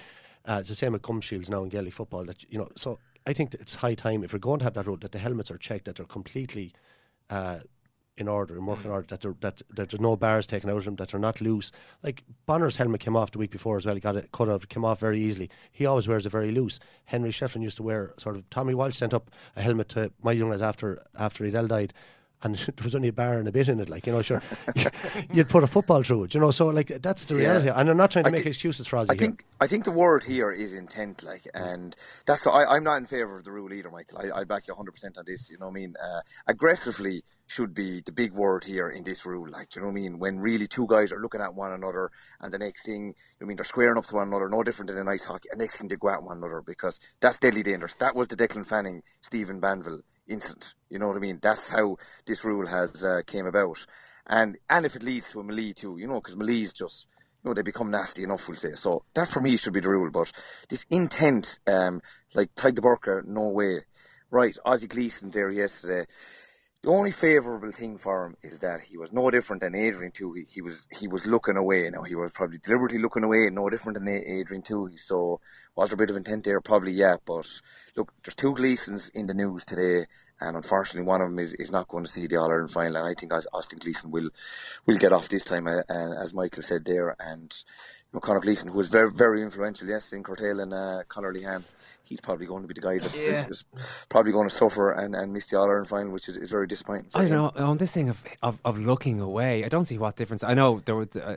[0.46, 2.24] Uh, it's the same with gum shields now in Gaelic football.
[2.24, 4.86] That you know, so I think it's high time if we're going to have that
[4.86, 6.74] rule that the helmets are checked, that they're completely
[7.34, 7.58] uh,
[8.16, 8.94] in order and working mm.
[8.94, 11.72] order, that, that, that there's no bars taken out of them, that they're not loose.
[12.02, 13.96] Like Bonner's helmet came off the week before as well.
[13.96, 15.50] He got it cut off, came off very easily.
[15.72, 16.78] He always wears it very loose.
[17.06, 18.48] Henry Shefflin used to wear sort of.
[18.50, 21.92] Tommy Walsh sent up a helmet to my young lads after after Edel died
[22.44, 23.88] and there was only a bar and a bit in it.
[23.88, 24.42] Like you know, sure,
[25.32, 26.34] you'd put a football through it.
[26.34, 27.66] You know, so like that's the reality.
[27.66, 27.80] Yeah.
[27.80, 29.10] And I'm not trying to I make th- excuses for Ozzy.
[29.10, 29.48] I think here.
[29.60, 31.22] I think the word here is intent.
[31.22, 34.18] Like, and that's I, am not in favour of the rule either, Michael.
[34.18, 35.50] I, I back you 100 percent on this.
[35.50, 35.94] You know what I mean?
[36.02, 39.48] Uh, aggressively should be the big word here in this rule.
[39.50, 40.18] Like, you know what I mean?
[40.18, 43.44] When really two guys are looking at one another, and the next thing, you know
[43.44, 45.48] I mean, they're squaring up to one another, no different than in ice hockey.
[45.50, 47.94] And next thing they go at one another because that's deadly dangerous.
[47.96, 50.74] That was the Declan Fanning, Stephen Banville instant.
[50.90, 51.38] You know what I mean?
[51.42, 53.86] That's how this rule has uh, came about.
[54.26, 57.06] And and if it leads to a melee too, you know, because melees just
[57.42, 58.74] you know they become nasty enough, we'll say.
[58.74, 60.10] So that for me should be the rule.
[60.10, 60.32] But
[60.68, 62.00] this intent, um,
[62.34, 63.80] like Tadhg de Búrca, no way.
[64.30, 66.06] Right, Ozzie Gleeson there yesterday.
[66.84, 70.34] The only favourable thing for him is that he was no different than Adrian too.
[70.34, 71.88] He he was he was looking away.
[71.88, 75.00] Now he was probably deliberately looking away, no different than Adrian Tuohy.
[75.00, 75.40] So
[75.74, 76.60] was there a bit of intent there?
[76.60, 77.16] Probably, yeah.
[77.24, 77.46] But
[77.96, 81.70] look, there's two Gleesons in the news today, and unfortunately, one of them is, is
[81.70, 82.96] not going to see the All Ireland final.
[82.96, 84.28] And I think Austin Gleeson will
[84.84, 87.16] will get off this time, uh, as Michael said there.
[87.18, 87.50] And
[88.12, 91.64] you know, Conor Gleeson, who was very very influential, yes, in curtailing uh, Conor Lehane
[92.04, 93.42] he's probably going to be the guy that's, yeah.
[93.42, 93.64] that's
[94.08, 96.66] probably going to suffer and, and miss the All Ireland final, which is, is, very
[96.66, 97.06] disappointing.
[97.14, 99.64] I don't know on this thing of, of, of looking away.
[99.64, 100.44] I don't see what difference.
[100.44, 101.36] I know there would, uh,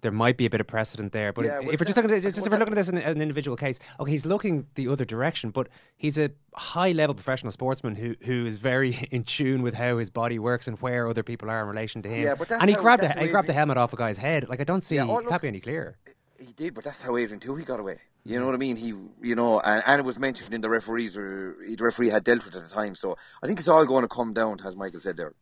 [0.00, 2.10] there might be a bit of precedent there, but yeah, if, if we're just looking
[2.10, 4.88] at just if we're looking at this in an individual case, okay, he's looking the
[4.88, 9.62] other direction, but he's a high level professional sportsman who who is very in tune
[9.62, 12.24] with how his body works and where other people are in relation to him.
[12.24, 14.48] Yeah, but and he how, grabbed a, he grabbed the helmet off a guy's head.
[14.48, 15.98] Like I don't see yeah, oh, look, can't be any clearer.
[16.38, 18.00] He did, but that's how Adrian too he got away.
[18.26, 18.76] You know what I mean?
[18.76, 18.88] He,
[19.22, 22.44] you know, and, and it was mentioned in the referees, or the referee had dealt
[22.44, 22.96] with it at the time.
[22.96, 25.32] So I think it's all going to come down, as Michael said there.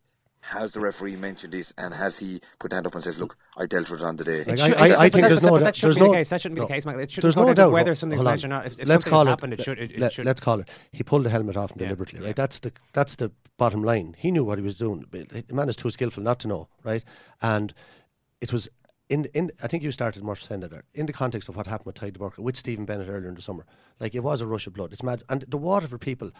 [0.41, 3.65] Has the referee mentioned this, and has he put hand up and says, "Look, I
[3.65, 4.43] dealt with it on the day"?
[4.43, 5.57] Like, I, I, I think there's no.
[5.57, 6.29] That shouldn't be the case.
[6.29, 7.01] That shouldn't be the case, Michael.
[7.01, 8.67] It there's no doubt whether something's mentioned or not.
[8.67, 9.29] If, if let's call it.
[9.29, 10.27] Happened, it, should, it, let, should.
[10.27, 10.69] Let's call it.
[10.91, 12.27] He pulled the helmet off yeah, deliberately, right?
[12.27, 12.33] Yeah.
[12.33, 14.15] That's the that's the bottom line.
[14.19, 15.03] He knew what he was doing.
[15.09, 17.03] The man is too skillful not to know, right?
[17.41, 17.73] And
[18.39, 18.69] it was
[19.09, 21.95] in in I think you started Murph Senator in the context of what happened with
[21.95, 23.65] Tadhg de Búrca with Stephen Bennett earlier in the summer.
[23.99, 24.91] Like it was a rush of blood.
[24.93, 26.31] It's mad, and the Waterford people,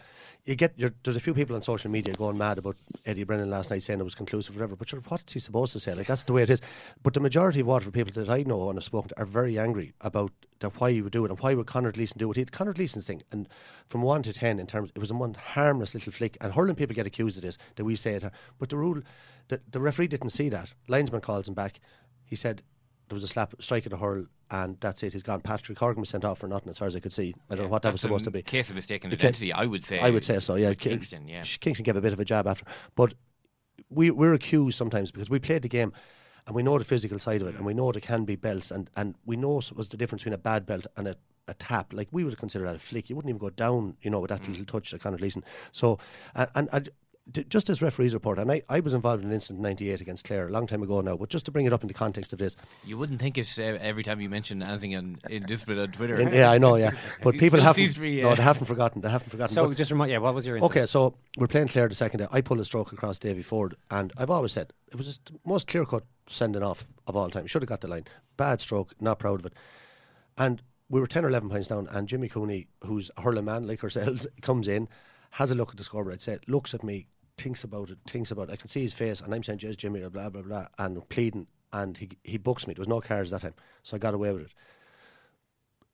[0.46, 2.76] you get there's a few people on social media going mad about
[3.06, 4.76] Eddie Brennan last night saying it was conclusive, whatever.
[4.76, 5.94] But what's he supposed to say?
[5.94, 6.62] Like that's the way it is.
[7.04, 9.60] But the majority of Waterford people that I know and have spoken to are very
[9.60, 12.36] angry about the, why he would do it and why would Conor Gleeson do it.
[12.36, 13.48] He had Conor Gleeson's thing, and
[13.88, 16.36] from one to ten in terms, it was a one harmless little flick.
[16.42, 18.24] And hurling people get accused of this that we say it,
[18.58, 19.02] but the rule,
[19.50, 20.74] the, the referee didn't see that.
[20.88, 21.80] Linesman calls him back.
[22.26, 22.62] He said
[23.08, 25.14] there was a slap, strike at a hurl, and that's it.
[25.14, 25.42] He's gone.
[25.42, 27.36] Patrick Horgan was sent off for nothing, as far as I could see.
[27.50, 28.42] I don't yeah, know what that was supposed to be.
[28.42, 30.00] Case of mistaken identity, I would say.
[30.00, 30.56] I would say so.
[30.56, 31.28] Yeah, Kingston.
[31.28, 33.14] Yeah, Kingston gave a bit of a jab after, but
[33.90, 35.94] we we're accused sometimes because we played the game.
[36.48, 38.70] And we know the physical side of it, and we know there can be belts,
[38.70, 41.16] and, and we know what's the difference between a bad belt and a,
[41.48, 41.92] a tap.
[41.92, 43.10] Like we would consider that a flick.
[43.10, 44.50] You wouldn't even go down, you know, with that mm.
[44.50, 45.44] little touch that kind of Gleeson.
[45.72, 45.98] So,
[46.36, 46.90] and, and, and
[47.32, 50.26] just as referees report, and I, I was involved in an incident in 98 against
[50.26, 52.34] Clare a long time ago now, but just to bring it up in the context
[52.34, 52.56] of this.
[52.86, 55.92] You wouldn't think it uh, every time you mention anything in, in this bit on
[55.92, 56.20] Twitter.
[56.20, 56.92] In, yeah, I know, yeah.
[57.24, 59.02] But people haven't, me, no, they haven't forgotten.
[59.02, 59.56] They haven't forgotten.
[59.56, 60.78] So but, just remind, yeah, what was your incident?
[60.78, 62.28] Okay, so we're playing Clare the second day.
[62.32, 65.68] I pulled a stroke across Davy Ford, and I've always said it was the most
[65.68, 67.48] clear cut sending off of all time.
[67.48, 68.06] Should have got the line.
[68.38, 69.54] Bad stroke, not proud of it.
[70.38, 73.68] And we were 10 or 11 points down, and Jimmy Cooney, who's a hurling man
[73.68, 74.88] like ourselves, comes in,
[75.32, 77.08] has a look at the scoreboard, said, looks at me,
[77.38, 78.54] thinks about it, thinks about it.
[78.54, 81.48] I can see his face, and I'm saying, "Just Jimmy," blah blah blah, and pleading,
[81.74, 82.74] and he he books me.
[82.74, 84.54] There was no cards that time, so I got away with it.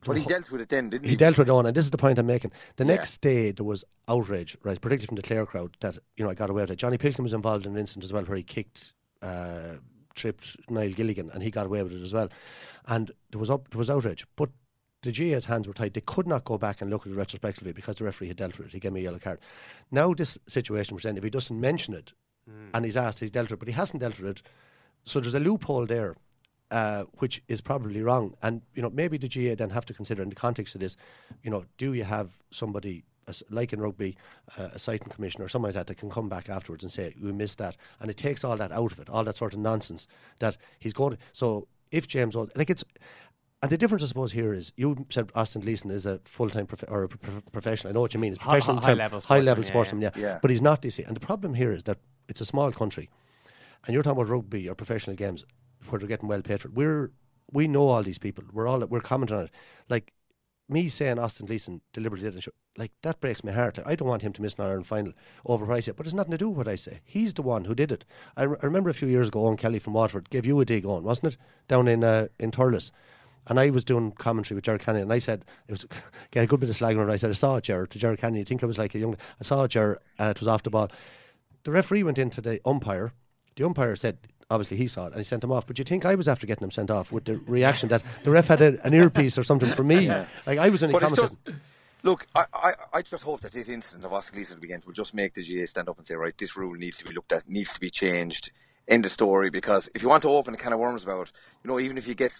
[0.04, 1.12] But he dealt with it then, didn't he?
[1.12, 2.52] He dealt with it on, and this is the point I'm making.
[2.78, 2.96] The yeah.
[2.96, 6.34] next day, there was outrage, right, particularly from the Clare crowd, that you know I
[6.34, 6.78] got away with it.
[6.78, 9.76] Johnny Pilkington was involved in an incident as well, where he kicked, uh,
[10.16, 12.30] tripped Niall Gilligan, and he got away with it as well.
[12.88, 14.50] And there was up, there was outrage, but
[15.04, 15.94] the GA's hands were tied.
[15.94, 18.58] They could not go back and look at it retrospectively because the referee had dealt
[18.58, 18.74] with it.
[18.74, 19.40] He gave me a yellow card.
[19.90, 22.14] Now this situation was in, if he doesn't mention it
[22.50, 22.70] mm.
[22.74, 24.42] and he's asked, he's dealt with it, but he hasn't dealt with it.
[25.04, 26.16] So there's a loophole there
[26.72, 28.36] uh, which is probably wrong.
[28.42, 30.96] And you know, maybe the GA then have to consider in the context of this,
[31.44, 33.04] you know, do you have somebody
[33.50, 34.18] like in rugby,
[34.58, 37.16] uh, a citing commissioner or something like that that can come back afterwards and say
[37.22, 39.60] we missed that, and it takes all that out of it, all that sort of
[39.60, 40.08] nonsense
[40.40, 41.12] that he's going.
[41.12, 41.18] to...
[41.34, 42.84] So if James, like it's.
[43.62, 46.66] And the difference, I suppose, here is you said Austin Gleeson is a full time
[46.66, 47.92] prof- or a pro- professional.
[47.92, 48.34] I know what you mean.
[48.34, 50.22] It's High- professional, in high term- level high level sportsman, yeah, yeah.
[50.22, 50.28] Yeah.
[50.30, 50.40] Yeah.
[50.42, 51.06] but he's not DC.
[51.08, 53.10] And the problem here is that it's a small country,
[53.86, 55.46] and you're talking about rugby or professional games
[55.90, 56.70] where they're getting well paid for.
[56.70, 56.74] it.
[56.74, 57.12] We're
[57.52, 58.44] we know all these people.
[58.52, 59.52] We're all we're commenting on it.
[59.90, 60.12] Like
[60.68, 63.78] me saying Austin Gleeson deliberately didn't show, like that breaks my heart.
[63.78, 65.12] Like, I don't want him to miss an Ireland final
[65.46, 67.02] over what I say, but it's nothing to do with what I say.
[67.04, 68.06] He's the one who did it.
[68.38, 70.66] I, re- I remember a few years ago, Owen Kelly from Waterford gave you a
[70.66, 72.90] dig on, wasn't it, down in uh, in Thurles.
[73.48, 75.86] And I was doing commentary with Ger Canning, and I said it was
[76.32, 77.14] get a good bit of slag on it.
[77.14, 78.42] I said I saw Jared, to Ger Canning.
[78.42, 79.16] I think I was like a young.
[79.40, 80.90] I saw Jared, and it was off the ball.
[81.64, 83.14] The referee went into the umpire.
[83.56, 84.18] The umpire said,
[84.52, 85.66] obviously he saw it and he sent him off.
[85.66, 88.32] But you think I was after getting him sent off with the reaction that the
[88.32, 90.12] ref had a, an earpiece or something for me?
[90.46, 91.20] Like I was But it's
[92.04, 95.14] Look, I, I, I just hope that this incident of Oscar Gleeson again will just
[95.14, 97.48] make the GA stand up and say, right, this rule needs to be looked at,
[97.48, 98.52] needs to be changed.
[98.88, 99.52] End of story.
[99.52, 101.32] Because if you want to open a can of worms about,
[101.64, 102.34] you know, even if you get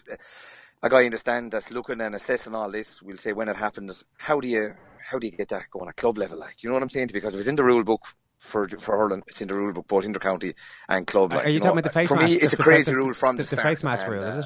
[0.82, 3.56] a guy in the stand that's looking and assessing all this, we'll say when it
[3.56, 4.74] happens, how do you
[5.10, 6.38] how do you get that going at club level?
[6.38, 7.10] Like, you know what I'm saying?
[7.12, 8.02] Because if it's in the rule book
[8.38, 10.54] for for hurling, it's in the rule book both intercounty
[10.88, 11.32] and club.
[11.32, 12.42] Are- Like, are you know, talking about the face For me, mask?
[12.42, 14.24] it's a The- crazy the- rule from the, the, the start, face mask and, rule,
[14.24, 14.42] is uh,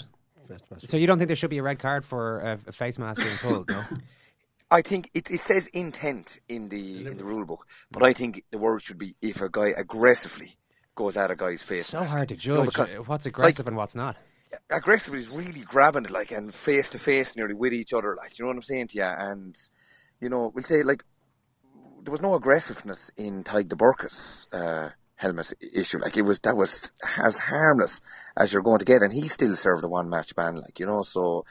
[0.80, 0.88] it?
[0.88, 3.20] So you don't think there should be a red card for a, a face mask
[3.20, 3.68] being pulled?
[3.68, 3.82] No.
[4.70, 8.42] I think it, it says intent in the in the rule book, but I think
[8.50, 10.56] the word should be if a guy aggressively
[10.96, 11.86] goes at a guy's face.
[11.86, 14.16] so hard to You know, judge because, uh, what's aggressive like, and what's not.
[14.70, 18.38] Aggressive is really grabbing it like and face to face nearly with each other like
[18.38, 19.56] you know what I'm saying to you and
[20.20, 21.02] you know we'll say like
[22.06, 25.98] there was no aggressiveness in Tadhg de Búrca's uh, helmet issue.
[25.98, 28.00] Like it was that was as harmless
[28.36, 30.86] as you're going to get and he still served a one match ban like you
[30.86, 31.02] know?
[31.02, 31.44] So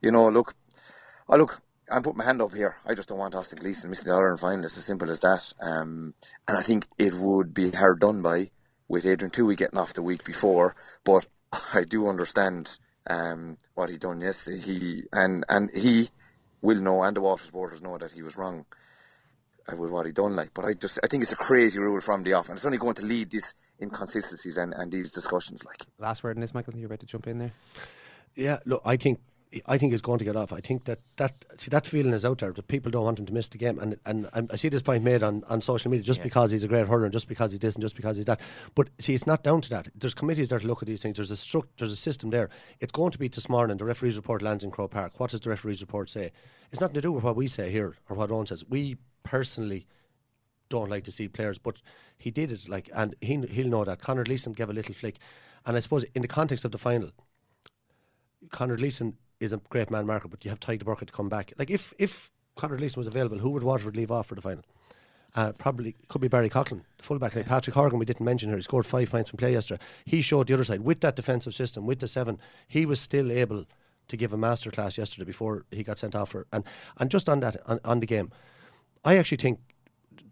[0.00, 0.54] you know look
[1.28, 1.60] I look
[1.90, 2.76] I'm putting my hand up here.
[2.86, 4.64] I just don't want Austin Gleeson missing the Ireland final.
[4.64, 5.52] It's as simple as that.
[5.60, 6.14] Um,
[6.48, 8.52] and I think it would be hard done by
[8.88, 11.26] with Adrian Tuohy getting off the week before but
[11.72, 16.10] I do understand um, what he done Yes, He and and he
[16.62, 18.64] will know, and the water supporters know that he was wrong
[19.70, 20.34] uh, with what he done.
[20.34, 22.64] Like, but I just I think it's a crazy rule from the off, and it's
[22.64, 25.64] only going to lead these inconsistencies and, and these discussions.
[25.64, 26.74] Like, Last word in this, Michael.
[26.76, 27.52] You're about to jump in there.
[28.34, 29.20] Yeah, look, I think
[29.66, 30.52] I think he's going to get off.
[30.52, 33.26] I think that that see that feeling is out there that people don't want him
[33.26, 35.90] to miss the game, and and I, I see this point made on, on social
[35.90, 38.16] media just because he's a great hurler, and just because he's this, and just because
[38.16, 38.40] he's that.
[38.74, 39.88] But see, it's not down to that.
[39.94, 41.16] There's committees there to look at these things.
[41.16, 42.48] There's a struct, there's a system there.
[42.80, 43.76] It's going to be this morning.
[43.76, 45.20] The referee's report lands in Croke Park.
[45.20, 46.32] What does the referee's report say?
[46.72, 48.64] It's nothing to do with what we say here or what Owen says.
[48.68, 49.86] We personally
[50.68, 51.76] don't like to see players, but
[52.16, 54.00] he did it like, and he he'll know that.
[54.00, 55.18] Conor Gleeson gave a little flick,
[55.66, 57.10] and I suppose in the context of the final,
[58.50, 61.28] Conor Gleeson is a great man marker, but you have Tadhg de Búrca to come
[61.28, 61.52] back.
[61.58, 64.64] Like if if Conor Gleeson was available, who would Waterford leave off for the final?
[65.36, 67.34] Uh, probably could be Barry Coughlan, the fullback.
[67.34, 68.56] Like Patrick Horgan, we didn't mention here.
[68.56, 69.82] He scored five points from play yesterday.
[70.04, 72.38] He showed the other side with that defensive system, with the seven.
[72.68, 73.64] He was still able
[74.06, 76.46] to give a masterclass yesterday before he got sent off for.
[76.52, 76.64] And
[76.98, 78.30] and just on that on, on the game,
[79.04, 79.58] I actually think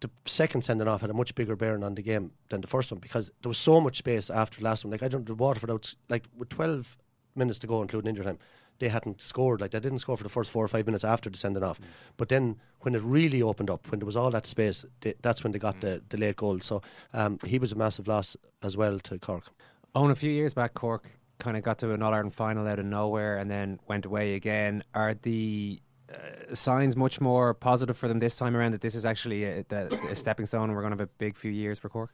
[0.01, 2.91] the second sending off had a much bigger bearing on the game than the first
[2.91, 4.93] one because there was so much space after the last one.
[4.93, 6.97] Like I don't, the Waterford out like with twelve
[7.35, 8.39] minutes to go, including injury time,
[8.79, 9.61] they hadn't scored.
[9.61, 11.81] Like they didn't score for the first four or five minutes after the sending off.
[12.17, 15.43] But then when it really opened up, when there was all that space, they, that's
[15.43, 16.61] when they got the, the late goal.
[16.61, 16.83] So
[17.13, 19.53] um, he was a massive loss as well to Cork.
[19.95, 21.09] Owen, a few years back, Cork
[21.39, 24.35] kind of got to an All Ireland final out of nowhere and then went away
[24.35, 24.83] again.
[24.95, 25.81] Are the
[26.11, 29.65] uh, signs much more positive for them this time around that this is actually a,
[29.69, 32.11] the, a stepping stone and we're going to have a big few years for Cork?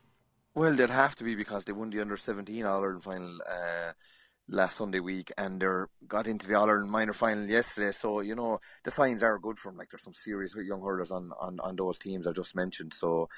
[0.58, 3.38] well, they'd have to be because they won the under seventeen All Ireland final.
[3.48, 3.92] Uh,
[4.48, 5.66] last Sunday week and they
[6.06, 7.92] got into the All Ireland minor final yesterday.
[7.92, 9.78] So you know the signs are good for them.
[9.78, 12.94] Like there's some serious young hurlers on, on, on those teams I just mentioned.
[12.94, 13.28] So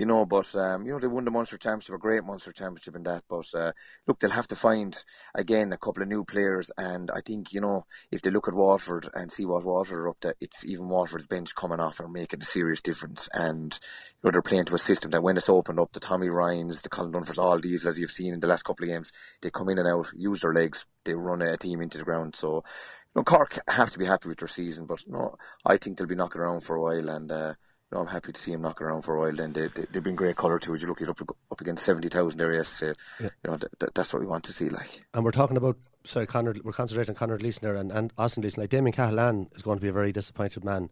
[0.00, 2.96] you know, but um, you know they won the Munster Championship, a great Munster Championship
[2.96, 3.22] in that.
[3.28, 3.72] But uh,
[4.06, 4.96] look, they'll have to find
[5.34, 8.54] again a couple of new players, and I think you know if they look at
[8.54, 12.08] Waterford and see what Waterford are up to, it's even Waterford's bench coming off are
[12.08, 13.28] making a serious difference.
[13.34, 16.30] And you know they're playing to a system that when it's opened up, the Tommy
[16.30, 19.12] Ryans, the Colin Dunfords, all these as you've seen in the last couple of games,
[19.42, 22.36] they come in and out, use their legs, they run a team into the ground.
[22.36, 22.64] So.
[23.12, 25.34] You know, Cork have to be happy with their season, but no,
[25.66, 27.54] I think they'll be knocking around for a while, and uh,
[27.90, 29.34] you know, I'm happy to see him knocking around for a while.
[29.34, 30.74] Then they, they they've been great colour too.
[30.74, 32.98] You look it up up against seventy thousand there yesterday.
[33.20, 33.30] Yeah.
[33.44, 34.68] You know, th- th- that's what we want to see.
[34.68, 36.54] Like, And we're talking about sorry, Conor.
[36.62, 38.62] We're concentrating on Conor Gleeson there and, and Austin Gleeson.
[38.62, 40.88] Like Damien Cahalane is going to be a very disappointed man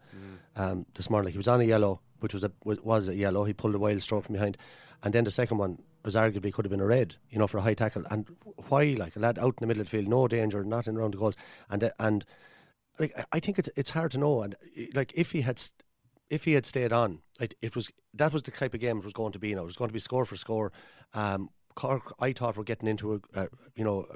[0.57, 1.27] um, this morning.
[1.27, 3.45] Like he was on a yellow, which was a was- was a yellow.
[3.45, 4.59] He pulled a wild stroke from behind,
[5.05, 7.59] and then the second one was arguably could have been a red, you know, for
[7.59, 8.03] a high tackle.
[8.11, 8.29] And
[8.69, 10.97] why, like a lad out in the middle of the field, no danger, not in
[10.97, 11.37] around the goals,
[11.71, 12.25] and uh, and
[12.99, 14.43] like I think it's it's hard to know.
[14.43, 15.63] And uh, like if he had.
[16.31, 19.05] If he had stayed on, it, it was that was the type of game it
[19.05, 19.55] was going to be.
[19.55, 20.73] Now it was going to be score for score.
[21.15, 24.07] Um, Cork, I thought, we were getting into a, a you know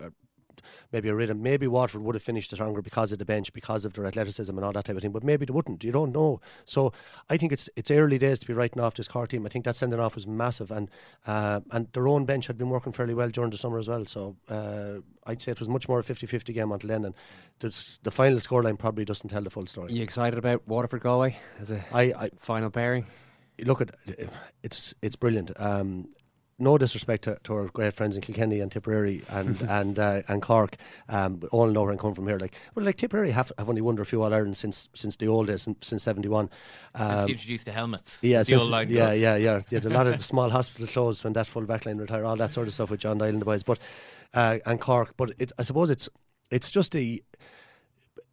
[0.92, 1.42] maybe a rhythm.
[1.42, 4.64] Maybe Waterford would have finished stronger because of the bench, because of their athleticism and
[4.64, 5.12] all that type of thing.
[5.12, 5.84] But maybe they wouldn't.
[5.84, 6.40] You don't know.
[6.64, 6.92] So
[7.30, 9.46] I think it's it's early days to be writing off this car team.
[9.46, 10.90] I think that sending off was massive, and
[11.26, 14.04] uh, and their own bench had been working fairly well during the summer as well.
[14.04, 17.04] So uh, I'd say it was much more a 50-50 game until then.
[17.04, 17.14] And
[17.60, 19.92] the final scoreline probably doesn't tell the full story.
[19.92, 23.06] Are you excited about Waterford Galway as a I, I, final pairing?
[23.60, 23.94] Look at
[24.62, 25.52] it's it's brilliant.
[25.60, 26.08] Um,
[26.58, 30.42] no disrespect to, to, our great friends in Kilkenny and Tipperary and and uh, and
[30.42, 30.76] Cork,
[31.08, 32.38] um, but all know and come from here.
[32.38, 35.28] Like well, like Tipperary have, have only won a few All Ireland since since the
[35.28, 36.50] old days, since seventy one.
[36.94, 38.18] Um, since introduced the helmets.
[38.22, 39.62] Yeah, since, yeah, yeah, yeah, yeah.
[39.70, 42.52] Had a lot of the small hospitals closed when that full backline retired, all that
[42.52, 43.62] sort of stuff with John Doyle and the boys.
[43.62, 43.78] But
[44.34, 46.08] uh, and Cork, but it, I suppose it's
[46.50, 47.20] it's just a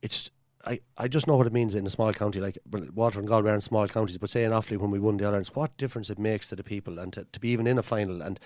[0.02, 0.30] it's
[0.66, 3.52] I, I just know what it means in a small county like Waterford and Galway
[3.52, 6.20] are small counties, but saying Offaly when we won the All Ireland, what difference it
[6.20, 8.40] makes to the people and to, to be even in a final and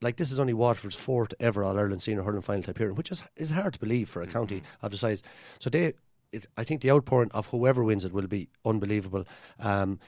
[0.00, 3.10] like this is only Waterford's fourth ever All Ireland senior hurling final type appearance, which
[3.10, 4.32] is is hard to believe for a mm-hmm.
[4.32, 5.22] county of the size.
[5.58, 5.94] So they,
[6.32, 9.24] it, I think the outpouring of whoever wins it will be unbelievable.
[9.58, 9.98] Um,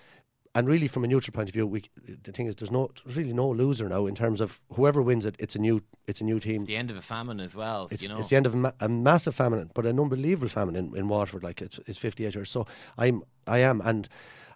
[0.58, 1.84] and really, from a neutral point of view, we,
[2.24, 5.24] the thing is, there's no there's really no loser now in terms of whoever wins
[5.24, 5.36] it.
[5.38, 6.62] It's a new it's a new team.
[6.62, 7.86] It's the end of a famine as well.
[7.92, 8.18] It's, you know?
[8.18, 11.06] it's the end of a, ma- a, massive famine, but an unbelievable famine in, in
[11.06, 11.44] Waterford.
[11.44, 12.50] Like it's, it's 58 years.
[12.50, 12.66] So
[12.96, 14.08] I'm I am and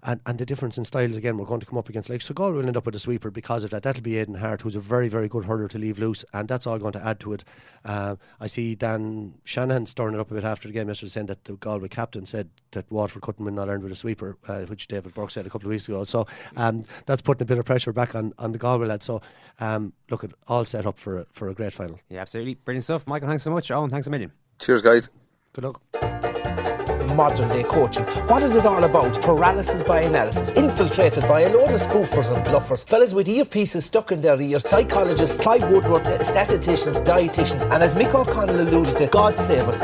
[0.04, 2.34] and, and the difference in styles again we're going to come up against like so
[2.34, 3.82] Galway will end up with a sweeper because of that.
[3.82, 6.66] That'll be Aidan Harte who's a very very good hurler to leave loose and that's
[6.66, 7.44] all going to add to it.
[7.84, 11.26] Uh, I see Dan Shanahan stirring it up a bit after the game yesterday saying
[11.26, 14.62] that the Galway captain said that Waterford couldn't win All Ireland with a sweeper uh,
[14.62, 16.04] which David Burke said a couple of weeks ago.
[16.04, 19.06] So um, that's putting a bit of pressure back on, on the Galway lads.
[19.06, 19.20] So
[19.60, 22.00] um, look at all set up for a, for a great final.
[22.08, 22.54] Yeah absolutely.
[22.54, 23.06] Brilliant stuff.
[23.06, 23.70] Michael thanks so much.
[23.70, 24.32] Owen thanks a million.
[24.58, 25.10] Cheers guys.
[25.52, 26.81] Good luck
[27.14, 28.04] modern day coaching.
[28.26, 29.20] What is it all about?
[29.22, 34.12] Paralysis by analysis, infiltrated by a load of spoofers and bluffers, fellas with earpieces stuck
[34.12, 39.36] in their ear, psychologists, Clive Woodward, statisticians, dietitians, and as Mick O'Connell alluded to, God
[39.36, 39.82] save us.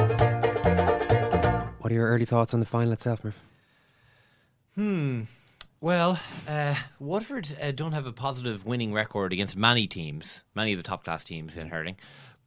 [1.81, 3.41] What are your early thoughts on the final itself, Murph?
[4.75, 5.23] Hmm.
[5.81, 10.79] Well, uh, Waterford uh, don't have a positive winning record against many teams, many of
[10.79, 11.97] the top class teams in hurling.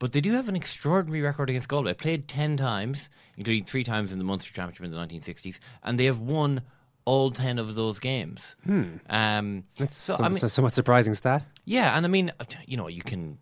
[0.01, 1.91] But they do have an extraordinary record against Galway.
[1.91, 5.99] They played 10 times, including three times in the Munster Championship in the 1960s, and
[5.99, 6.63] they have won
[7.05, 8.55] all 10 of those games.
[8.63, 8.95] Hmm.
[9.11, 11.45] Um, That's so, some, I mean, so somewhat surprising stat.
[11.65, 12.31] Yeah, and I mean,
[12.65, 13.37] you know, you can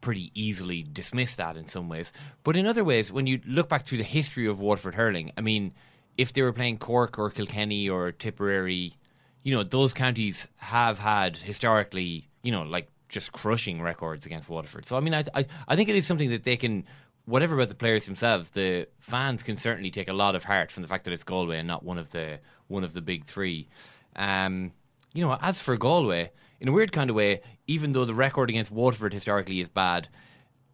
[0.00, 2.12] pretty easily dismiss that in some ways.
[2.44, 5.40] But in other ways, when you look back through the history of Waterford hurling, I
[5.40, 5.72] mean,
[6.16, 8.94] if they were playing Cork or Kilkenny or Tipperary,
[9.42, 14.86] you know, those counties have had historically, you know, like just crushing records against Waterford.
[14.86, 16.84] So I mean, I, I I think it is something that they can.
[17.26, 20.82] Whatever about the players themselves, the fans can certainly take a lot of heart from
[20.82, 23.68] the fact that it's Galway and not one of the one of the big three.
[24.16, 24.72] Um,
[25.12, 28.48] you know, as for Galway, in a weird kind of way, even though the record
[28.50, 30.08] against Waterford historically is bad,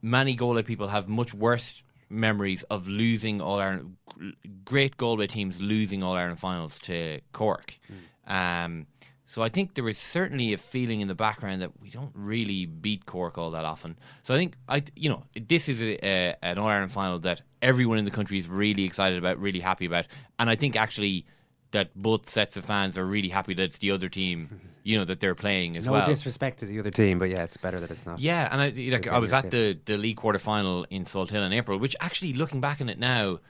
[0.01, 3.83] many Galway people have much worse memories of losing all our
[4.65, 7.79] great Galway teams losing all Ireland finals to Cork.
[8.29, 8.65] Mm.
[8.65, 8.87] Um,
[9.29, 12.65] so I think there is certainly a feeling in the background that we don't really
[12.65, 13.99] beat Cork all that often.
[14.23, 17.43] So I think I, you know, this is a, a, an All Ireland final that
[17.61, 20.07] everyone in the country is really excited about, really happy about,
[20.39, 21.27] and I think actually
[21.73, 25.05] that both sets of fans are really happy that it's the other team, you know,
[25.05, 26.03] that they're playing as no well.
[26.03, 28.21] No disrespect to the other team, but yeah, it's better that it's not.
[28.21, 31.53] Yeah, and I like I was at the the league quarter final in Salthill in
[31.53, 33.41] April, which actually looking back on it now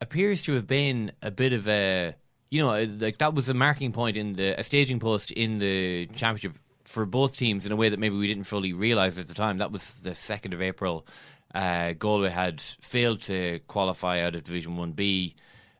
[0.00, 2.14] appears to have been a bit of a
[2.50, 6.06] you know, like that was a marking point in the a staging post in the
[6.14, 9.34] championship for both teams in a way that maybe we didn't fully realize at the
[9.34, 9.58] time.
[9.58, 11.06] That was the second of April.
[11.54, 15.34] Uh, Galway had failed to qualify out of Division One B.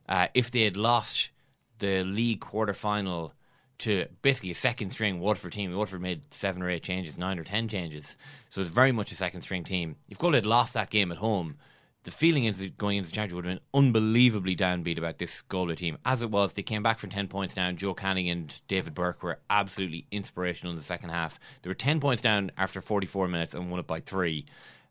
[0.08, 1.30] Uh, if they had lost
[1.78, 3.32] the league quarter final
[3.78, 7.44] to basically a second string Waterford team, Waterford made seven or eight changes, nine or
[7.44, 8.16] ten changes,
[8.48, 9.96] so it's very much a second string team.
[10.08, 11.56] If Galway had lost that game at home,
[12.06, 15.74] the feeling into going into the championship would have been unbelievably downbeat about this Galway
[15.74, 15.98] team.
[16.04, 17.76] As it was, they came back from 10 points down.
[17.76, 21.40] Joe Canning and David Burke were absolutely inspirational in the second half.
[21.62, 24.46] They were 10 points down after 44 minutes and won it by three.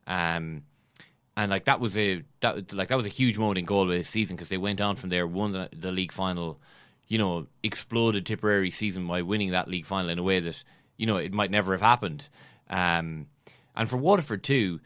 [0.05, 0.63] Um,
[1.37, 4.35] and like that was a that like that was a huge moment in Galway's season
[4.35, 6.59] because they went on from there, won the, the league final,
[7.07, 10.61] you know, exploded Tipperary season by winning that league final in a way that
[10.97, 12.27] you know it might never have happened.
[12.69, 13.27] Um,
[13.73, 14.81] and for Waterford too,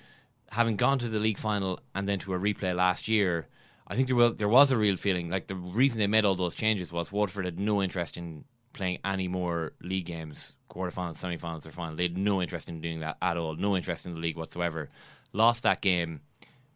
[0.52, 3.48] having gone to the league final and then to a replay last year,
[3.88, 6.36] I think there was there was a real feeling like the reason they made all
[6.36, 11.66] those changes was Waterford had no interest in playing any more league games quarterfinals, semi-finals,
[11.66, 11.96] or final.
[11.96, 13.56] They had no interest in doing that at all.
[13.56, 14.90] No interest in the league whatsoever.
[15.34, 16.22] Lost that game,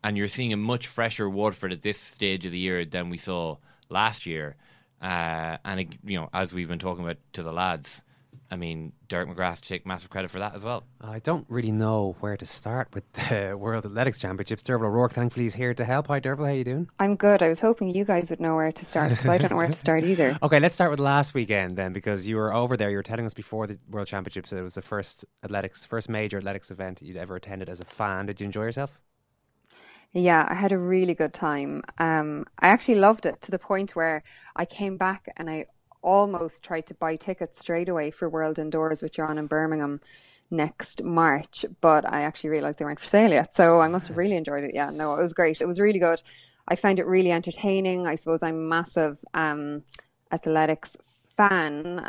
[0.03, 3.17] and you're seeing a much fresher Waterford at this stage of the year than we
[3.17, 3.57] saw
[3.89, 4.55] last year.
[5.01, 8.01] Uh, and it, you know, as we've been talking about to the lads,
[8.53, 10.83] I mean, Derek McGrath to take massive credit for that as well.
[11.01, 14.61] I don't really know where to start with the World Athletics Championships.
[14.61, 16.05] Derval O'Rourke, thankfully, is here to help.
[16.05, 16.87] Hi, Derval, how are you doing?
[16.99, 17.41] I'm good.
[17.41, 19.65] I was hoping you guys would know where to start because I don't know where
[19.67, 20.37] to start either.
[20.43, 22.91] Okay, let's start with last weekend then, because you were over there.
[22.91, 26.09] You were telling us before the World Championships that it was the first athletics, first
[26.09, 28.27] major athletics event you'd ever attended as a fan.
[28.27, 28.99] Did you enjoy yourself?
[30.11, 31.81] Yeah, I had a really good time.
[31.97, 34.21] Um, I actually loved it to the point where
[34.55, 35.65] I came back and I
[36.03, 40.01] almost tried to buy tickets straight away for World Indoors, which are on in Birmingham
[40.51, 43.53] next March, but I actually realised they weren't for sale yet.
[43.53, 44.71] So I must have really enjoyed it.
[44.73, 45.61] Yeah, no, it was great.
[45.61, 46.21] It was really good.
[46.67, 48.07] I found it really entertaining.
[48.07, 49.83] I suppose I'm massive um,
[50.31, 50.95] athletics
[51.35, 51.99] fan.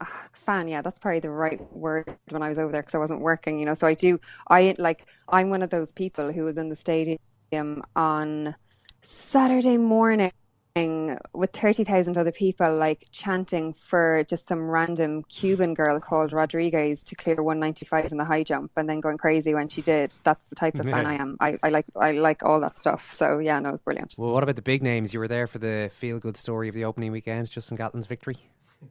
[0.00, 2.98] Uh, fan, yeah, that's probably the right word when I was over there because I
[2.98, 3.74] wasn't working, you know.
[3.74, 7.82] So I do, I like, I'm one of those people who was in the stadium
[7.96, 8.54] on
[9.00, 10.32] Saturday morning
[10.76, 17.14] with 30,000 other people like chanting for just some random Cuban girl called Rodriguez to
[17.14, 20.12] clear 195 in the high jump and then going crazy when she did.
[20.24, 21.36] That's the type of fan I am.
[21.38, 23.08] I, I like I like all that stuff.
[23.12, 24.16] So yeah, no, it's brilliant.
[24.18, 25.14] Well, what about the big names?
[25.14, 28.38] You were there for the feel good story of the opening weekend, Justin Gatlin's victory.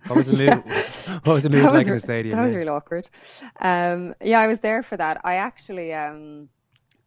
[0.08, 0.64] What was the mood?
[0.66, 1.20] yeah.
[1.26, 2.38] What was the mood like in the stadium?
[2.38, 3.10] That was really awkward.
[3.60, 5.20] Um, yeah, I was there for that.
[5.26, 6.48] I actually um,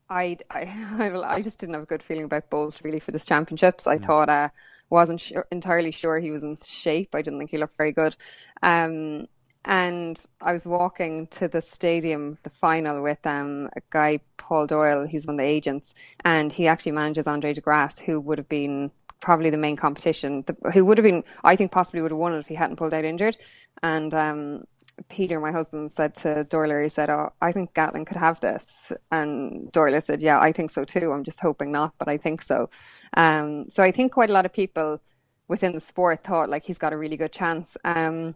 [0.08, 3.86] I, I, I just didn't have a good feeling about Bolt really for this championships.
[3.86, 4.04] I mm.
[4.04, 4.48] thought uh,
[4.90, 7.14] wasn't sure, entirely sure he was in shape.
[7.14, 8.16] I didn't think he looked very good.
[8.62, 9.26] Um,
[9.64, 15.06] and I was walking to the stadium, the final, with um, a guy, Paul Doyle.
[15.06, 15.92] He's one of the agents,
[16.24, 20.44] and he actually manages Andre de Grasse, who would have been probably the main competition.
[20.46, 22.76] The, who would have been, I think, possibly would have won it if he hadn't
[22.76, 23.36] pulled out injured.
[23.82, 24.64] And um,
[25.08, 28.92] Peter, my husband, said to Doyle, he said, "Oh, I think Gatlin could have this,"
[29.12, 31.12] and Doyle said, "Yeah, I think so too.
[31.12, 32.70] I'm just hoping not, but I think so."
[33.16, 35.00] Um, so I think quite a lot of people
[35.48, 37.76] within the sport thought like he's got a really good chance.
[37.84, 38.34] Um,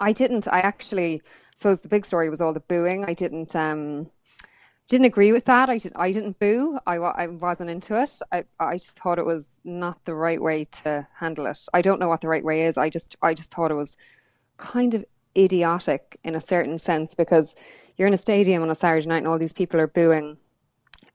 [0.00, 0.46] I didn't.
[0.48, 1.22] I actually.
[1.56, 3.04] So the big story was all the booing.
[3.04, 3.54] I didn't.
[3.56, 4.10] Um,
[4.88, 5.70] didn't agree with that.
[5.70, 6.78] I, did, I didn't boo.
[6.86, 8.20] I, I wasn't into it.
[8.30, 11.58] I, I just thought it was not the right way to handle it.
[11.72, 12.76] I don't know what the right way is.
[12.76, 13.96] I just I just thought it was
[14.58, 15.04] kind of
[15.36, 17.54] idiotic in a certain sense because
[17.96, 20.36] you're in a stadium on a Saturday night and all these people are booing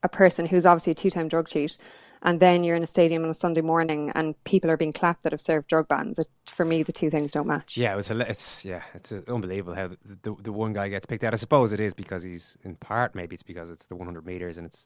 [0.04, 1.78] a person who's obviously a two-time drug cheat
[2.22, 5.24] and then you're in a stadium on a Sunday morning and people are being clapped
[5.24, 6.20] that have served drug bans.
[6.20, 7.78] It, for me, the two things don't match.
[7.78, 8.12] Yeah, it was.
[8.12, 11.34] It's yeah, it's uh, unbelievable how the, the, the one guy gets picked out.
[11.34, 14.58] I suppose it is because he's in part maybe it's because it's the 100 meters
[14.58, 14.86] and it's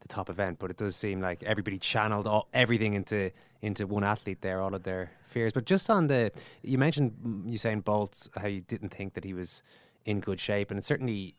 [0.00, 3.30] the top event, but it does seem like everybody channeled all, everything into
[3.62, 5.52] into one athlete there, all of their fears.
[5.52, 6.32] But just on the,
[6.62, 9.62] you mentioned mm, Usain Bolt, how you didn't think that he was
[10.06, 11.34] in good shape, and it certainly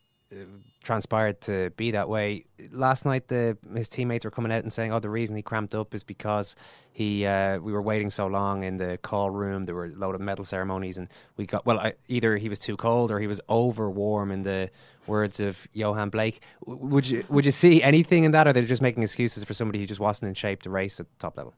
[0.83, 2.45] transpired to be that way.
[2.71, 5.75] Last night, the his teammates were coming out and saying, "Oh, the reason he cramped
[5.75, 6.55] up is because
[6.93, 9.65] he uh, we were waiting so long in the call room.
[9.65, 11.07] There were a load of medal ceremonies, and
[11.37, 11.79] we got well.
[11.79, 14.31] I, either he was too cold or he was over warm.
[14.31, 14.69] In the
[15.07, 18.81] words of Yohan Blake, would you would you see anything in that, or they're just
[18.81, 21.53] making excuses for somebody who just wasn't in shape to race at the top level?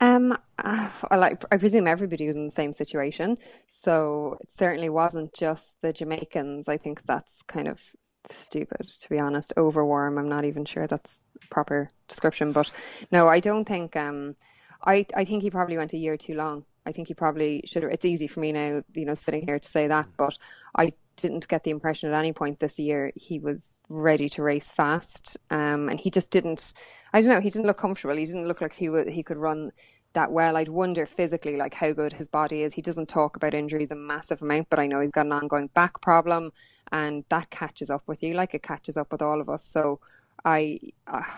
[0.00, 1.44] Um, I like.
[1.52, 3.36] I presume everybody was in the same situation,
[3.66, 6.68] so it certainly wasn't just the Jamaicans.
[6.68, 7.80] I think that's kind of
[8.24, 9.52] stupid, to be honest.
[9.56, 10.18] Overwarm.
[10.18, 11.20] I'm not even sure that's
[11.50, 12.70] proper description, but
[13.12, 13.94] no, I don't think.
[13.96, 14.36] Um,
[14.84, 16.64] I I think he probably went a year too long.
[16.86, 17.84] I think he probably should.
[17.84, 20.38] It's easy for me now, you know, sitting here to say that, but
[20.74, 24.70] I didn't get the impression at any point this year he was ready to race
[24.70, 26.72] fast, um, and he just didn't.
[27.12, 27.40] I don't know.
[27.40, 28.16] He didn't look comfortable.
[28.16, 29.70] He didn't look like he he could run
[30.12, 30.56] that well.
[30.56, 32.74] I'd wonder physically like how good his body is.
[32.74, 35.68] He doesn't talk about injuries a massive amount, but I know he's got an ongoing
[35.68, 36.52] back problem,
[36.92, 39.64] and that catches up with you, like it catches up with all of us.
[39.64, 40.00] So
[40.44, 40.78] I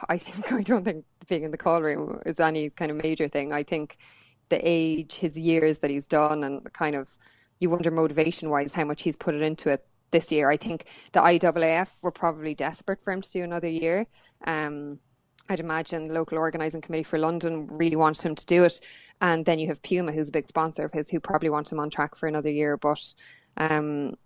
[0.08, 3.28] I think I don't think being in the call room is any kind of major
[3.28, 3.52] thing.
[3.52, 3.96] I think
[4.48, 7.16] the age, his years that he's done, and kind of
[7.60, 10.50] you wonder motivation wise how much he's put it into it this year.
[10.50, 14.06] I think the IAAF were probably desperate for him to do another year.
[14.46, 14.98] Um,
[15.48, 18.80] I'd imagine the local organising committee for London really wanted him to do it.
[19.20, 21.78] And then you have Puma, who's a big sponsor of his, who probably want him
[21.78, 22.76] on track for another year.
[22.76, 23.14] But
[23.56, 24.16] um,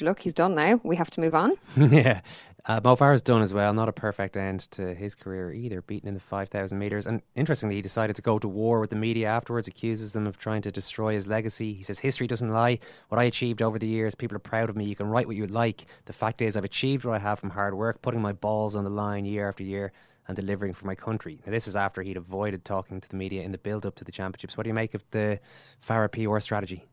[0.00, 0.80] look, he's done now.
[0.82, 1.52] We have to move on.
[1.76, 2.20] yeah.
[2.68, 3.72] Uh, Mo Farah's done as well.
[3.72, 7.06] Not a perfect end to his career either, beaten in the 5,000 metres.
[7.06, 10.36] And interestingly, he decided to go to war with the media afterwards, accuses them of
[10.36, 11.74] trying to destroy his legacy.
[11.74, 12.80] He says, History doesn't lie.
[13.08, 14.84] What I achieved over the years, people are proud of me.
[14.84, 15.86] You can write what you like.
[16.06, 18.82] The fact is, I've achieved what I have from hard work, putting my balls on
[18.82, 19.92] the line year after year
[20.28, 21.40] and delivering for my country.
[21.46, 24.04] Now, this is after he'd avoided talking to the media in the build up to
[24.04, 24.56] the championships.
[24.56, 25.40] What do you make of the
[25.86, 26.84] Farah PR strategy?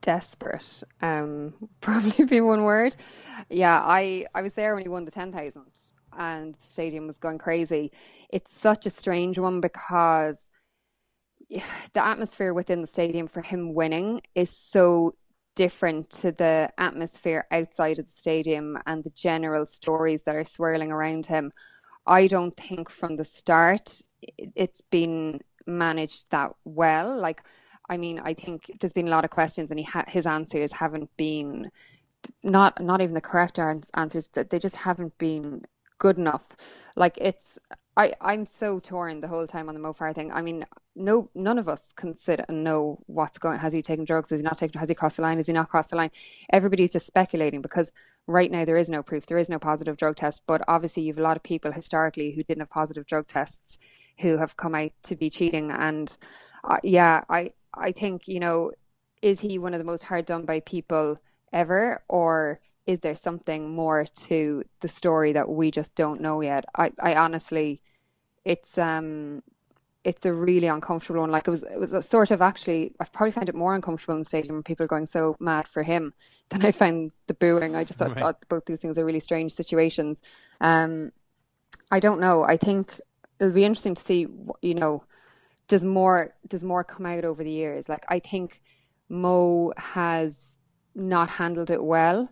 [0.00, 0.82] desperate.
[1.00, 2.96] Um, probably be one word.
[3.50, 5.66] Yeah, I I was there when he won the ten thousand,
[6.16, 7.92] and the stadium was going crazy.
[8.30, 10.46] It's such a strange one because
[11.50, 11.62] the
[12.04, 15.14] atmosphere within the stadium for him winning is so
[15.54, 20.92] different to the atmosphere outside of the stadium and the general stories that are swirling
[20.92, 21.50] around him.
[22.08, 24.02] I don't think from the start
[24.56, 27.16] it's been managed that well.
[27.16, 27.42] Like,
[27.88, 30.72] I mean, I think there's been a lot of questions, and he ha- his answers
[30.72, 31.70] haven't been
[32.42, 35.64] not not even the correct answers, but they just haven't been
[35.98, 36.48] good enough.
[36.96, 37.58] Like, it's
[37.96, 40.32] I I'm so torn the whole time on the Mo Farah thing.
[40.32, 40.64] I mean,
[40.96, 43.58] no, none of us can sit and know what's going.
[43.58, 44.30] Has he taken drugs?
[44.30, 44.80] Has he not taken?
[44.80, 45.36] Has he crossed the line?
[45.36, 46.10] Has he not crossed the line?
[46.52, 47.92] Everybody's just speculating because
[48.28, 49.26] right now there is no proof.
[49.26, 50.42] There is no positive drug test.
[50.46, 53.78] But obviously, you've a lot of people historically who didn't have positive drug tests
[54.20, 55.70] who have come out to be cheating.
[55.72, 56.16] And
[56.64, 58.72] uh, yeah, I I think you know,
[59.22, 61.18] is he one of the most hard done by people
[61.52, 66.64] ever, or is there something more to the story that we just don't know yet?
[66.76, 67.82] I I honestly,
[68.44, 69.42] it's um
[70.08, 71.30] it's a really uncomfortable one.
[71.30, 74.14] Like it was, it was a sort of actually, I've probably found it more uncomfortable
[74.14, 76.14] in the stadium when people are going so mad for him
[76.48, 77.76] than I found the booing.
[77.76, 78.18] I just thought, right.
[78.18, 80.22] thought both these things are really strange situations.
[80.62, 81.12] Um,
[81.90, 82.42] I don't know.
[82.42, 82.98] I think
[83.38, 84.26] it'll be interesting to see,
[84.62, 85.04] you know,
[85.68, 87.90] does more does more come out over the years?
[87.90, 88.62] Like I think
[89.10, 90.56] Mo has
[90.94, 92.30] not handled it well.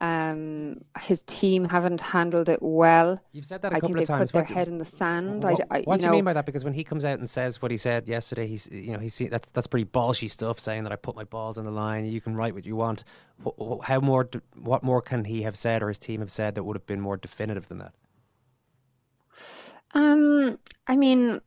[0.00, 3.20] Um, his team haven't handled it well.
[3.32, 4.30] You've said that a I couple think of they times.
[4.30, 5.42] put their what, head in the sand.
[5.42, 6.46] What, I, I, what do know, you mean by that?
[6.46, 9.18] Because when he comes out and says what he said yesterday, he's you know he's
[9.18, 12.04] that's that's pretty ballsy stuff, saying that I put my balls on the line.
[12.04, 13.02] You can write what you want.
[13.82, 14.28] How more?
[14.54, 17.00] What more can he have said or his team have said that would have been
[17.00, 17.92] more definitive than that?
[19.94, 21.40] Um, I mean,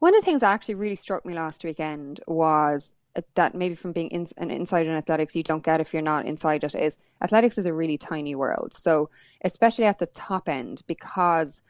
[0.00, 2.92] one of the things that actually really struck me last weekend was
[3.34, 6.26] that maybe from being in, an insider in athletics you don't get if you're not
[6.26, 8.72] inside it is athletics is a really tiny world.
[8.74, 9.10] So
[9.42, 11.62] especially at the top end because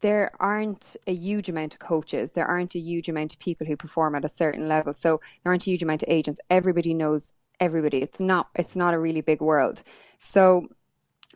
[0.00, 3.76] there aren't a huge amount of coaches, there aren't a huge amount of people who
[3.76, 4.94] perform at a certain level.
[4.94, 6.40] So there aren't a huge amount of agents.
[6.50, 7.98] Everybody knows everybody.
[7.98, 9.82] It's not it's not a really big world.
[10.18, 10.68] So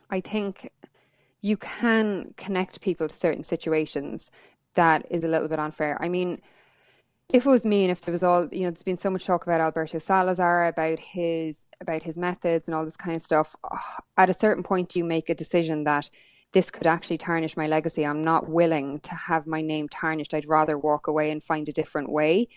[0.09, 0.71] I think
[1.41, 4.29] you can connect people to certain situations
[4.75, 5.97] that is a little bit unfair.
[6.01, 6.41] I mean,
[7.29, 9.25] if it was me and if there was all you know there's been so much
[9.25, 13.55] talk about alberto salazar about his about his methods and all this kind of stuff
[14.17, 16.09] at a certain point you make a decision that
[16.51, 20.47] this could actually tarnish my legacy i'm not willing to have my name tarnished i'd
[20.47, 22.47] rather walk away and find a different way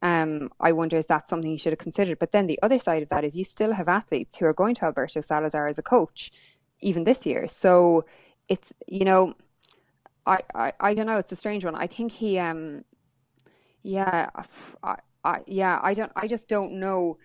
[0.00, 2.18] um, I wonder is that something you should have considered?
[2.18, 4.74] But then the other side of that is you still have athletes who are going
[4.76, 6.30] to Alberto Salazar as a coach,
[6.80, 7.48] even this year.
[7.48, 8.04] So
[8.48, 9.34] it's you know,
[10.24, 11.18] I I, I don't know.
[11.18, 11.74] It's a strange one.
[11.74, 12.84] I think he um
[13.82, 14.30] yeah,
[14.82, 17.18] I, I, yeah, I don't, I just don't know.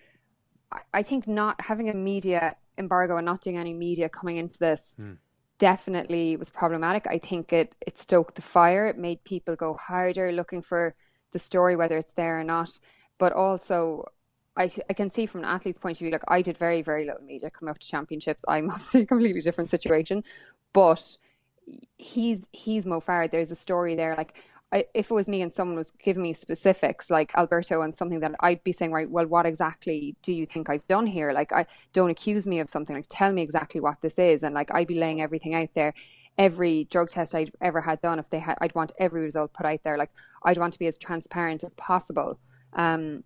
[0.72, 4.60] I, I, think not having a media embargo and not doing any media coming into
[4.60, 5.18] this mm.
[5.58, 7.06] definitely was problematic.
[7.08, 8.88] I think it it stoked the fire.
[8.88, 10.96] It made people go harder looking for
[11.32, 12.80] the story, whether it's there or not.
[13.18, 14.06] But also,
[14.56, 17.06] I, I can see from an athlete's point of view, like I did very, very
[17.06, 18.46] little media coming up to championships.
[18.48, 20.24] I'm obviously a completely different situation,
[20.74, 21.18] but
[21.98, 23.30] he's he's Mo Farah.
[23.30, 24.16] There's a story there.
[24.16, 24.44] Like
[24.74, 28.20] I, if it was me and someone was giving me specifics like Alberto and something
[28.22, 31.32] that I'd be saying, right, well, what exactly do you think I've done here?
[31.32, 32.96] Like, I don't accuse me of something.
[32.96, 35.94] Like, tell me exactly what this is, and like I'd be laying everything out there.
[36.40, 39.68] Every drug test I'd ever had done, if they had, I'd want every result put
[39.68, 40.00] out there.
[40.00, 40.10] Like,
[40.44, 42.40] I'd want to be as transparent as possible.
[42.74, 43.24] Um,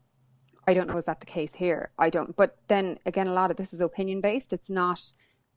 [0.68, 1.92] I don't know is that the case here.
[1.98, 2.36] I don't.
[2.36, 4.52] But then again, a lot of this is opinion based.
[4.52, 5.02] It's not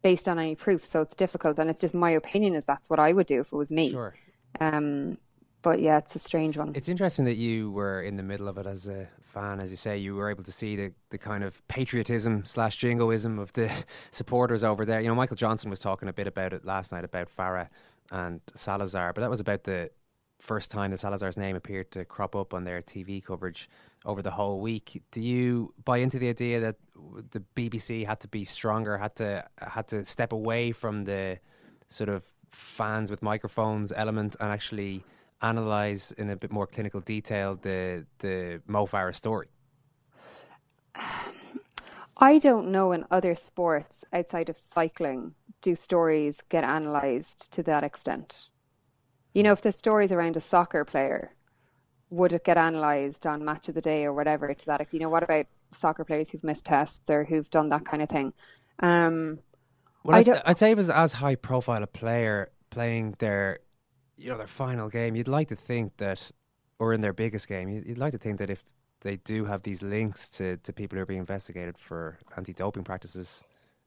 [0.03, 1.59] based on any proof, so it's difficult.
[1.59, 3.91] And it's just my opinion is that's what I would do if it was me.
[3.91, 4.15] Sure.
[4.61, 5.19] Um,
[5.63, 6.73] but yeah, it's a strange one.
[6.75, 9.77] It's interesting that you were in the middle of it as a fan, as you
[9.77, 9.99] say.
[9.99, 13.71] You were able to see the, the kind of patriotism slash jingoism of the
[14.11, 15.01] supporters over there.
[15.01, 17.69] You know, Michael Johnson was talking a bit about it last night about Farah
[18.11, 19.91] and Salazar, but that was about the
[20.41, 23.69] first time that Salazar's name appeared to crop up on their TV coverage
[24.05, 25.03] over the whole week.
[25.11, 26.77] Do you buy into the idea that
[27.31, 31.39] the BBC had to be stronger, had to had to step away from the
[31.91, 35.05] sort of fans with microphones element and actually
[35.43, 39.49] analyze in a bit more clinical detail the the Mo Farah story?
[42.23, 47.85] I don't know in other sports outside of cycling do stories get analysed to that
[47.85, 48.49] extent.
[49.35, 51.35] You know, if the stories around a soccer player,
[52.11, 55.01] would it get analysed on match of the day or whatever to that extent?
[55.01, 58.09] You know, what about soccer players who've missed tests or who've done that kind of
[58.09, 58.33] thing?
[58.81, 59.39] Um,
[60.03, 63.61] well, I'd, I'd say it was as high profile a player playing their
[64.21, 66.31] you know their final game, you'd like to think that,
[66.79, 68.63] or in their biggest game, you'd, you'd like to think that if
[69.01, 73.43] they do have these links to, to people who are being investigated for anti-doping practices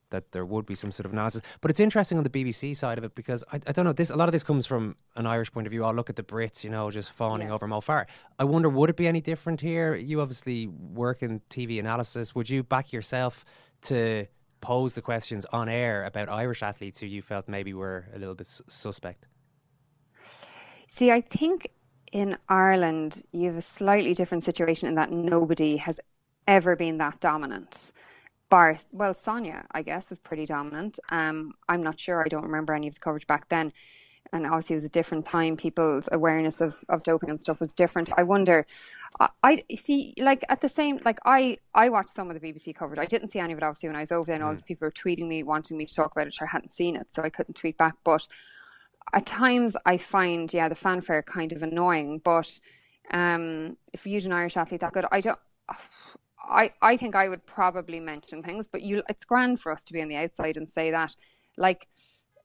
[0.09, 1.41] that there would be some sort of analysis.
[1.59, 4.11] But it's interesting on the BBC side of it because I, I don't know this.
[4.11, 5.83] A lot of this comes from an Irish point of view.
[5.83, 7.55] I'll look at the Brits, you know, just fawning yes.
[7.55, 8.05] over Mo Farah.
[8.37, 9.95] I wonder would it be any different here?
[9.95, 12.35] You obviously work in TV analysis.
[12.35, 13.43] Would you back yourself
[13.83, 14.27] to
[14.61, 18.35] pose the questions on air about Irish athletes who you felt maybe were a little
[18.35, 19.25] bit suspect?
[20.95, 21.69] See, I think
[22.11, 25.99] in Ireland you have a slightly different situation in that nobody has
[26.47, 27.93] ever been that dominant.
[28.49, 30.99] Bar well sonia i guess was pretty dominant.
[31.09, 32.23] Um, i'm not sure.
[32.23, 33.73] I don't remember any of the coverage back then.
[34.33, 35.57] And obviously it was a different time.
[35.57, 38.11] People's awareness of, of doping and stuff was different.
[38.15, 38.67] I wonder
[39.19, 42.75] I, I see like at the same like i i watched some of the bbc
[42.75, 42.99] coverage.
[42.99, 44.57] I didn't see any of it obviously when i was over there and all mm.
[44.57, 47.07] these people were tweeting me wanting me to talk about it i hadn't seen it
[47.09, 47.95] so i couldn't tweet back.
[48.03, 48.27] But
[49.11, 52.59] at times i find yeah the fanfare kind of annoying but
[53.11, 55.39] um if you use an irish athlete that good i don't
[56.43, 59.93] I, I think I would probably mention things, but you it's grand for us to
[59.93, 61.15] be on the outside and say that.
[61.57, 61.87] Like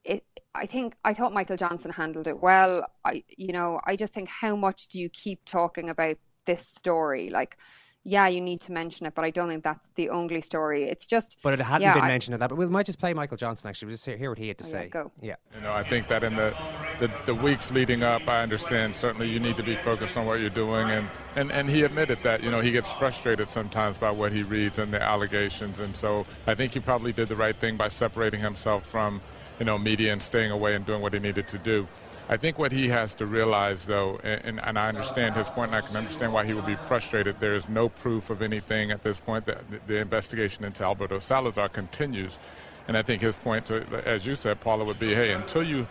[0.05, 2.87] it I think I thought Michael Johnson handled it well.
[3.05, 7.31] I you know, I just think how much do you keep talking about this story?
[7.31, 7.59] Like
[8.05, 10.85] yeah, you need to mention it, but I don't think that's the only story.
[10.85, 11.37] It's just.
[11.43, 12.49] But it hadn't yeah, been I, mentioned of that.
[12.49, 13.69] But we might just play Michael Johnson.
[13.69, 14.83] Actually, we'll just hear what he had to oh, say.
[14.85, 15.13] Yeah, go.
[15.21, 15.35] Yeah.
[15.55, 16.57] You know, I think that in the,
[17.01, 20.41] the, the weeks leading up, I understand certainly you need to be focused on what
[20.41, 24.11] you're doing, and, and and he admitted that you know he gets frustrated sometimes by
[24.11, 27.57] what he reads and the allegations, and so I think he probably did the right
[27.57, 29.21] thing by separating himself from
[29.59, 31.87] you know media and staying away and doing what he needed to do.
[32.31, 35.77] I think what he has to realize, though, and, and, I understand his point, and
[35.77, 37.41] I can understand why he would be frustrated.
[37.41, 39.47] There is no proof of anything at this point.
[39.47, 42.39] That the investigation into Alberto Salazar continues,
[42.87, 45.87] and I think his point, to, as you said, Paula, would be, hey, until you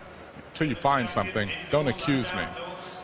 [0.50, 2.44] until you find something, don't accuse me.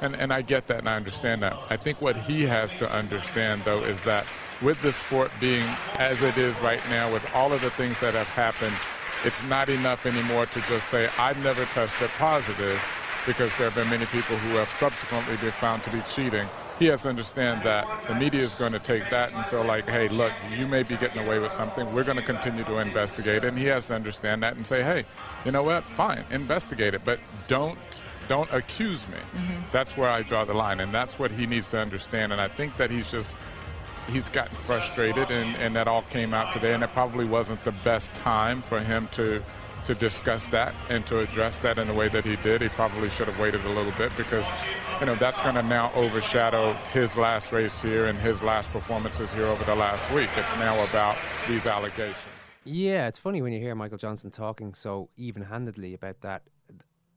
[0.01, 1.59] And and I get that, and I understand that.
[1.71, 4.27] I think what he has to understand, though, is that
[4.63, 8.15] with the sport being as it is right now, with all of the things that
[8.15, 8.77] have happened,
[9.25, 12.81] it's not enough anymore to just say I've never tested positive
[13.27, 16.47] because there have been many people who have subsequently been found to be cheating.
[16.79, 19.89] He has to understand that the media is going to take that and feel like,
[19.89, 21.93] hey, look, you may be getting away with something.
[21.95, 23.45] We're going to continue to investigate.
[23.45, 25.05] And he has to understand that and say, hey,
[25.45, 25.85] you know what?
[25.85, 27.79] Fine, investigate it, but don't
[28.27, 29.19] don't accuse me.
[29.19, 29.63] Mm-hmm.
[29.71, 32.33] That's where I draw the line, and that's what he needs to understand.
[32.33, 33.37] And I think that he's just
[34.11, 36.75] he's gotten frustrated, and, and that all came out today.
[36.75, 39.43] And it probably wasn't the best time for him to
[39.85, 42.63] to discuss that and to address that in the way that he did.
[42.63, 44.45] He probably should have waited a little bit because,
[45.01, 49.33] you know, that's going to now overshadow his last race here and his last performances
[49.33, 50.31] here over the last week.
[50.37, 51.17] It's now about
[51.49, 52.17] these allegations.
[52.65, 56.43] Yeah, it's funny when you hear Michael Johnson talking so even-handedly about that.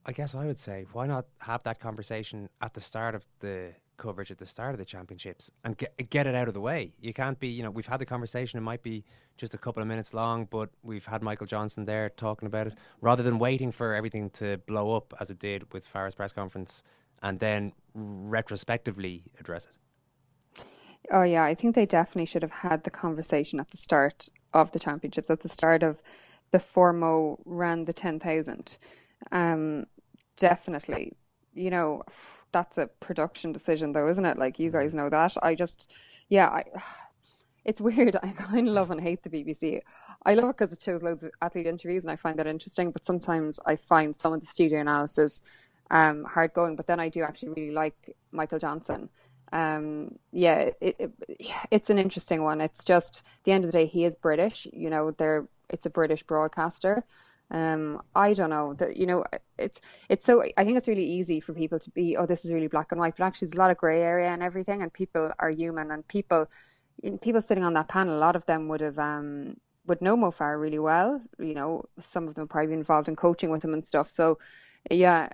[0.04, 3.72] I guess I would say, why not have that conversation at the start of the
[3.98, 6.92] coverage at the start of the championships and get get it out of the way.
[7.00, 8.56] You can't be, you know, we've had the conversation.
[8.58, 9.04] It might be
[9.36, 12.74] just a couple of minutes long, but we've had Michael Johnson there talking about it,
[13.00, 16.82] rather than waiting for everything to blow up as it did with Farah's press conference,
[17.22, 20.68] and then retrospectively address it.
[21.12, 24.72] Oh yeah, I think they definitely should have had the conversation at the start of
[24.72, 26.02] the championships, at the start of
[26.52, 28.78] before Mo ran the ten thousand.
[29.32, 29.86] Um,
[30.36, 31.16] definitely,
[31.54, 32.02] you know
[32.52, 34.38] that's a production decision though isn't it?
[34.38, 35.34] Like you guys know that.
[35.42, 35.90] I just
[36.28, 36.64] yeah I,
[37.64, 38.16] it's weird.
[38.22, 39.80] I kind of love and hate the bbc
[40.24, 42.90] i love it because it shows loads of athlete interviews and i find that interesting
[42.90, 45.40] but sometimes i find some of the studio analysis
[45.90, 49.08] um, hard going but then i do actually really like michael johnson.
[49.50, 51.12] Um, yeah it, it,
[51.70, 52.60] it's an interesting one.
[52.60, 55.90] It's just the end of the day he is british you know they're it's a
[55.90, 57.04] british broadcaster
[57.50, 59.24] um, I don't know that you know
[59.58, 62.52] it's it's so I think it's really easy for people to be oh this is
[62.52, 64.92] really black and white, but actually there's a lot of grey area and everything, and
[64.92, 66.48] people are human, and people
[67.20, 70.30] people sitting on that panel, a lot of them would have um would know Mo
[70.30, 71.20] Farah really well.
[71.38, 74.10] You know, some of them probably involved in coaching with him and stuff.
[74.10, 74.38] So,
[74.90, 75.30] yeah,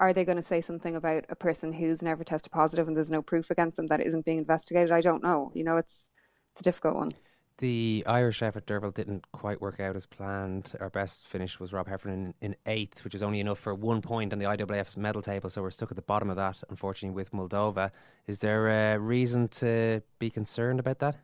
[0.00, 3.10] are they going to say something about a person who's never tested positive and there's
[3.10, 4.92] no proof against them that isn't being investigated?
[4.92, 5.52] I don't know.
[5.54, 6.08] You know, it's
[6.52, 7.12] it's a difficult one.
[7.58, 10.72] The Irish effort, Derval, didn't quite work out as planned.
[10.80, 14.02] Our best finish was Rob Heffernan in, in, eighth, which is only enough for one
[14.02, 17.14] point on the IAAF's medal table, so we're stuck at the bottom of that, unfortunately,
[17.14, 17.92] with Moldova.
[18.26, 21.16] Is there a reason to be concerned about that?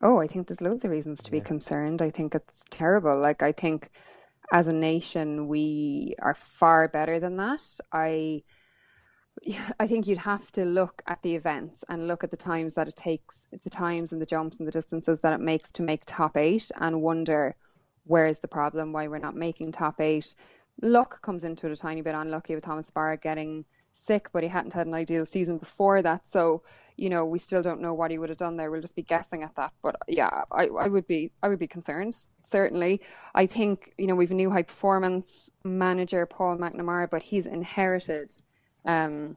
[0.00, 1.38] Oh, I think there's loads of reasons to yeah.
[1.38, 2.02] be concerned.
[2.02, 3.16] I think it's terrible.
[3.16, 3.90] Like, I think
[4.52, 7.64] as a nation, we are far better than that.
[7.92, 8.42] I
[9.80, 12.88] I think you'd have to look at the events and look at the times that
[12.88, 16.02] it takes, the times and the jumps and the distances that it makes to make
[16.04, 17.56] top eight and wonder
[18.04, 20.34] where's the problem, why we're not making top eight.
[20.80, 24.48] Luck comes into it a tiny bit unlucky with Thomas Barr getting sick, but he
[24.48, 26.26] hadn't had an ideal season before that.
[26.26, 26.62] So,
[26.96, 28.70] you know, we still don't know what he would have done there.
[28.70, 29.72] We'll just be guessing at that.
[29.82, 32.14] But yeah, I, I would be I would be concerned.
[32.42, 33.00] Certainly,
[33.34, 38.32] I think you know we've a new high performance manager, Paul McNamara, but he's inherited
[38.84, 39.36] um,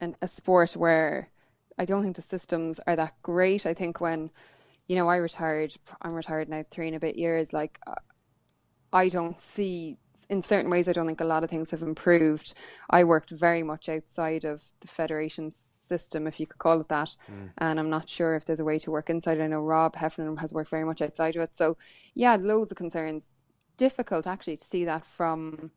[0.00, 1.30] an, a sport where
[1.78, 3.66] I don't think the systems are that great.
[3.66, 4.30] I think when
[4.88, 7.52] you know I retired, I'm retired now three and a bit years.
[7.52, 7.94] Like uh,
[8.92, 9.98] I don't see
[10.28, 12.54] in certain ways, I don't think a lot of things have improved.
[12.90, 17.16] I worked very much outside of the federation system, if you could call it that,
[17.30, 17.50] mm.
[17.58, 19.40] and I'm not sure if there's a way to work inside.
[19.40, 21.56] I know Rob Heffernan has worked very much outside of it.
[21.56, 21.76] So,
[22.14, 23.28] yeah, loads of concerns.
[23.76, 25.70] Difficult actually to see that from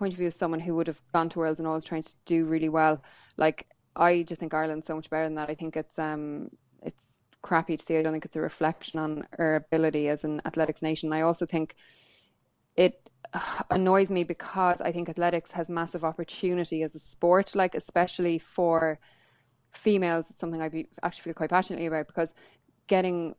[0.00, 2.14] point of view of someone who would have gone to Worlds and always trying to
[2.24, 3.02] do really well.
[3.36, 5.50] Like I just think Ireland's so much better than that.
[5.50, 6.50] I think it's um
[6.82, 7.96] it's crappy to see.
[7.98, 11.12] I don't think it's a reflection on our ability as an athletics nation.
[11.12, 11.76] I also think
[12.76, 12.94] it
[13.70, 18.98] annoys me because I think athletics has massive opportunity as a sport, like especially for
[19.72, 20.30] females.
[20.30, 22.32] It's something I actually feel quite passionately about because
[22.86, 23.34] getting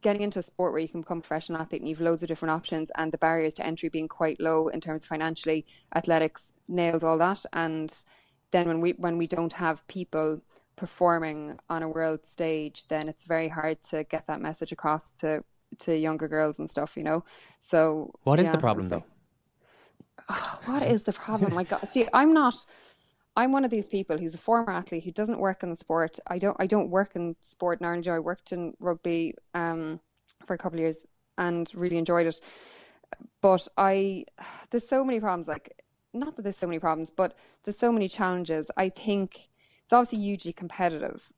[0.00, 2.28] getting into a sport where you can become a professional athlete and you've loads of
[2.28, 6.52] different options and the barriers to entry being quite low in terms of financially athletics
[6.68, 8.04] nails all that and
[8.50, 10.40] then when we when we don't have people
[10.76, 15.42] performing on a world stage then it's very hard to get that message across to
[15.78, 17.24] to younger girls and stuff you know
[17.58, 19.04] so what is yeah, the problem though
[20.28, 21.54] oh, what is the problem?
[21.54, 22.54] My God, see, I'm not.
[23.38, 26.18] I'm one of these people who's a former athlete who doesn't work in sport.
[26.26, 26.56] I don't.
[26.58, 28.08] I don't work in sport in Ireland.
[28.08, 30.00] I worked in rugby um,
[30.44, 31.06] for a couple of years
[31.38, 32.40] and really enjoyed it.
[33.40, 34.24] But I,
[34.70, 35.46] there's so many problems.
[35.46, 38.72] Like, not that there's so many problems, but there's so many challenges.
[38.76, 39.48] I think
[39.84, 41.32] it's obviously hugely competitive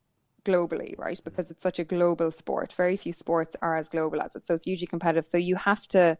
[0.46, 1.20] globally, right?
[1.22, 2.72] Because it's such a global sport.
[2.72, 4.46] Very few sports are as global as it.
[4.46, 5.26] So it's hugely competitive.
[5.26, 6.16] So you have to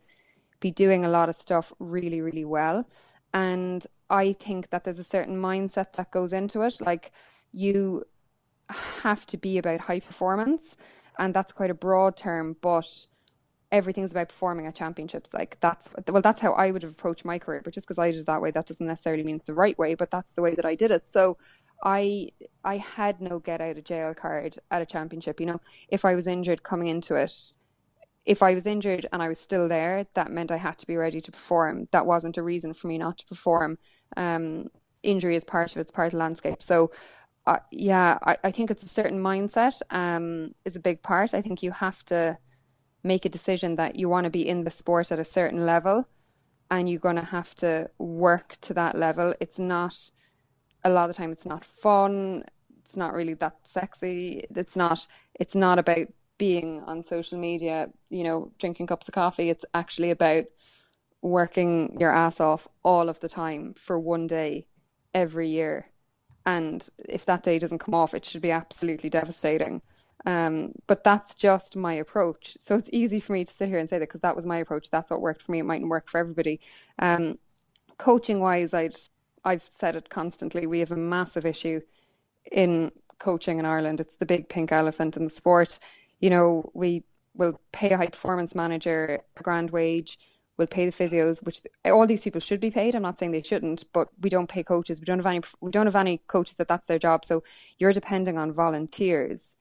[0.61, 2.87] be doing a lot of stuff really, really well.
[3.33, 6.81] And I think that there's a certain mindset that goes into it.
[6.81, 7.13] Like
[7.53, 8.05] you
[9.03, 10.77] have to be about high performance,
[11.19, 13.07] and that's quite a broad term, but
[13.73, 15.33] everything's about performing at championships.
[15.33, 17.61] Like that's well, that's how I would have approached my career.
[17.65, 19.79] But just because I did it that way, that doesn't necessarily mean it's the right
[19.79, 19.95] way.
[19.95, 21.09] But that's the way that I did it.
[21.09, 21.39] So
[21.85, 22.31] I
[22.65, 25.41] I had no get out of jail card at a championship.
[25.41, 27.53] You know, if I was injured coming into it,
[28.27, 30.97] if I was injured and I was still there, that meant I had to be
[30.97, 31.89] ready to perform.
[31.93, 33.79] That wasn't a reason for me not to perform.
[34.17, 34.71] Um,
[35.03, 36.63] injury is part of it, it's part of the landscape.
[36.63, 36.91] So,
[37.47, 41.33] uh, yeah, I, I, think it's a certain mindset um, is a big part.
[41.33, 42.39] I think you have to
[43.03, 46.07] make a decision that you want to be in the sport at a certain level
[46.71, 49.35] and you're going to have to work to that level.
[49.41, 50.11] It's not,
[50.85, 52.45] a lot of the time, it's not fun.
[52.79, 54.45] It's not really that sexy.
[54.55, 56.09] It's not, it's not about
[56.39, 59.51] being on social media, you know, drinking cups of coffee.
[59.51, 60.45] It's actually about
[61.23, 64.67] working your ass off all of the time for one day
[65.15, 65.87] every year.
[66.47, 69.83] And if that day doesn't come off, it should be absolutely devastating.
[70.27, 72.57] Um, but that's just my approach.
[72.61, 74.59] So it's easy for me to sit here and say that because that was my
[74.59, 74.91] approach.
[74.91, 75.61] That's what worked for me.
[75.61, 76.61] It mightn't work for everybody.
[76.99, 77.39] Um,
[77.99, 78.97] coaching wise, I'd
[79.45, 80.67] I've said it constantly.
[80.67, 81.81] We have a massive issue
[82.53, 84.01] in coaching in Ireland.
[84.01, 85.79] It's the big pink elephant in the sport
[86.21, 87.03] you know, we
[87.35, 90.19] will pay a high performance manager a grand wage,
[90.61, 92.95] we'll pay the physios, which all these people should be paid.
[92.95, 95.01] I'm not saying they shouldn't, but we don't pay coaches.
[95.01, 95.41] We don't have any.
[95.63, 97.25] We don't have any coaches that that's their job.
[97.25, 97.43] So
[97.79, 99.57] you're depending on volunteers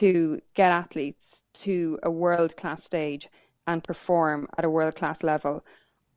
[0.00, 3.28] to get athletes to a world class stage
[3.68, 5.64] and perform at a world class level.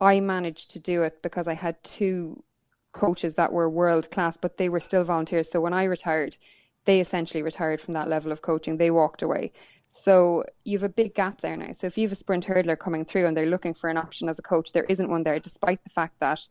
[0.02, 2.44] I managed to do it because I had two
[2.92, 5.52] coaches that were world class, but they were still volunteers.
[5.52, 6.38] So when I retired,
[6.86, 8.78] they essentially retired from that level of coaching.
[8.78, 9.52] They walked away.
[9.88, 11.72] So you have a big gap there now.
[11.72, 14.28] So if you have a sprint hurdler coming through and they're looking for an option
[14.28, 16.48] as a coach, there isn't one there, despite the fact that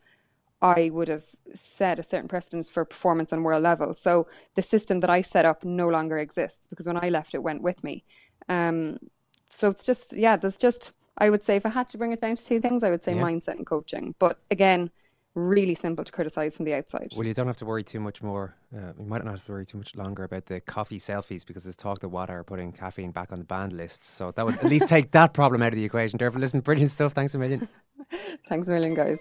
[0.62, 3.92] I would have set a certain precedent for performance on world level.
[3.92, 7.42] So the system that I set up no longer exists because when I left, it
[7.42, 8.04] went with me.
[8.48, 8.98] Um,
[9.50, 12.20] so it's just, yeah, there's just, I would say if I had to bring it
[12.20, 13.22] down to two things, I would say yeah.
[13.22, 14.14] mindset and coaching.
[14.18, 14.90] But again,
[15.34, 17.12] really simple to criticize from the outside.
[17.16, 18.54] Well, you don't have to worry too much more.
[18.74, 21.64] Uh, you might not have to worry too much longer about the coffee selfies because
[21.64, 24.04] there's talk that WADA are putting caffeine back on the banned list.
[24.04, 26.18] So that would at least take that problem out of the equation.
[26.18, 27.12] Derval, listen, brilliant stuff.
[27.12, 27.68] Thanks a million.
[28.48, 29.18] Thanks a million, guys.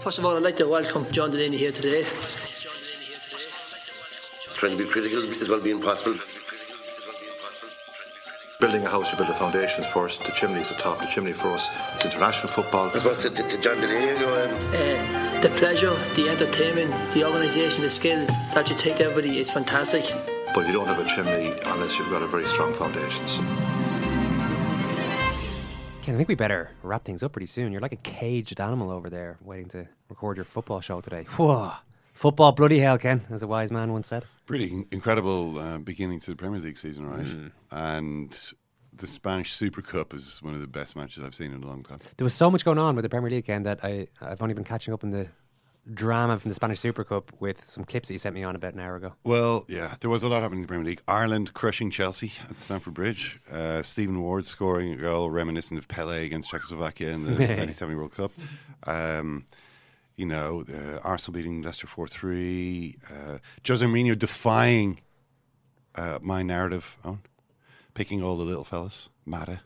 [0.00, 2.06] First of all, I'd like to welcome John Delaney here today.
[4.54, 6.18] Trying to be critical is going to be impossible.
[8.60, 10.22] Building a house, you build the foundations first.
[10.22, 10.98] The chimney is the top.
[10.98, 12.90] The chimney for us is international football.
[12.90, 14.50] As well to, to, to John Delaney, you know, um...
[14.74, 19.50] uh, the pleasure, the entertainment, the organisation, the skills that you take to everybody is
[19.50, 20.04] fantastic.
[20.54, 23.24] But you don't have a chimney unless you've got a very strong foundation.
[26.02, 27.72] Ken, I think we better wrap things up pretty soon.
[27.72, 31.24] You're like a caged animal over there waiting to record your football show today.
[31.36, 31.72] Whoa.
[32.12, 34.26] Football bloody hell, Ken, as a wise man once said.
[34.44, 37.24] Pretty incredible uh, beginning to the Premier League season, right?
[37.24, 37.52] Mm.
[37.70, 38.52] And
[39.00, 41.82] the Spanish Super Cup is one of the best matches I've seen in a long
[41.82, 41.98] time.
[42.16, 44.54] There was so much going on with the Premier League, game that I, I've only
[44.54, 45.26] been catching up in the
[45.92, 48.74] drama from the Spanish Super Cup with some clips that you sent me on about
[48.74, 49.14] an hour ago.
[49.24, 51.02] Well, yeah, there was a lot happening in the Premier League.
[51.08, 53.40] Ireland crushing Chelsea at Stamford Bridge.
[53.50, 58.14] Uh, Stephen Ward scoring a goal reminiscent of Pele against Czechoslovakia in the 1970 World
[58.14, 58.32] Cup.
[58.86, 59.46] Um,
[60.16, 62.98] you know, uh, Arsenal beating Leicester 4 3.
[63.10, 65.00] Uh, Jose Mourinho defying
[65.94, 67.20] uh, my narrative, Owen.
[67.94, 69.08] Picking all the little fellas.
[69.26, 69.60] Mata,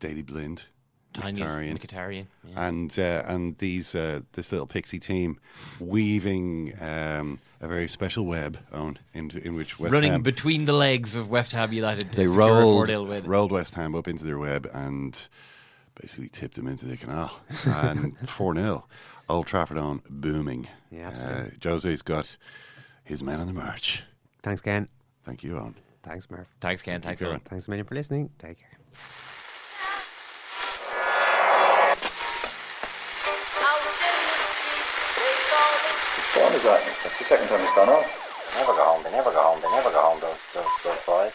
[0.00, 0.64] Daley Blind,
[1.12, 1.78] Tanya Mkhitaryan.
[1.78, 2.68] Mkhitaryan, yeah.
[2.68, 5.40] And uh, and these uh, this little pixie team
[5.80, 10.64] weaving um, a very special web on in, in which West Ham Running Ham between
[10.64, 14.38] the legs of West Ham United they rolled 4-0 rolled West Ham up into their
[14.38, 15.28] web and
[16.00, 18.86] basically tipped them into the canal and four 0
[19.28, 20.68] Old Trafford on booming.
[20.90, 22.36] Yeah, uh, Jose's got
[23.04, 24.02] his men on the march.
[24.42, 24.88] Thanks, Ken.
[25.24, 25.74] Thank you, Owen.
[26.02, 26.48] Thanks, Murph.
[26.60, 27.00] Thanks, Ken.
[27.00, 27.34] Thanks, Kieran.
[27.36, 27.42] Owen.
[27.44, 28.30] Thanks a million for listening.
[28.38, 28.68] Take care.
[36.16, 36.82] Which one is that?
[37.02, 38.06] That's the second time it's gone off.
[38.54, 39.02] They never go home.
[39.02, 39.60] They never go home.
[39.60, 40.20] They never go home.
[40.20, 41.32] Those those those boys.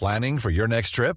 [0.00, 1.16] Planning for your next trip?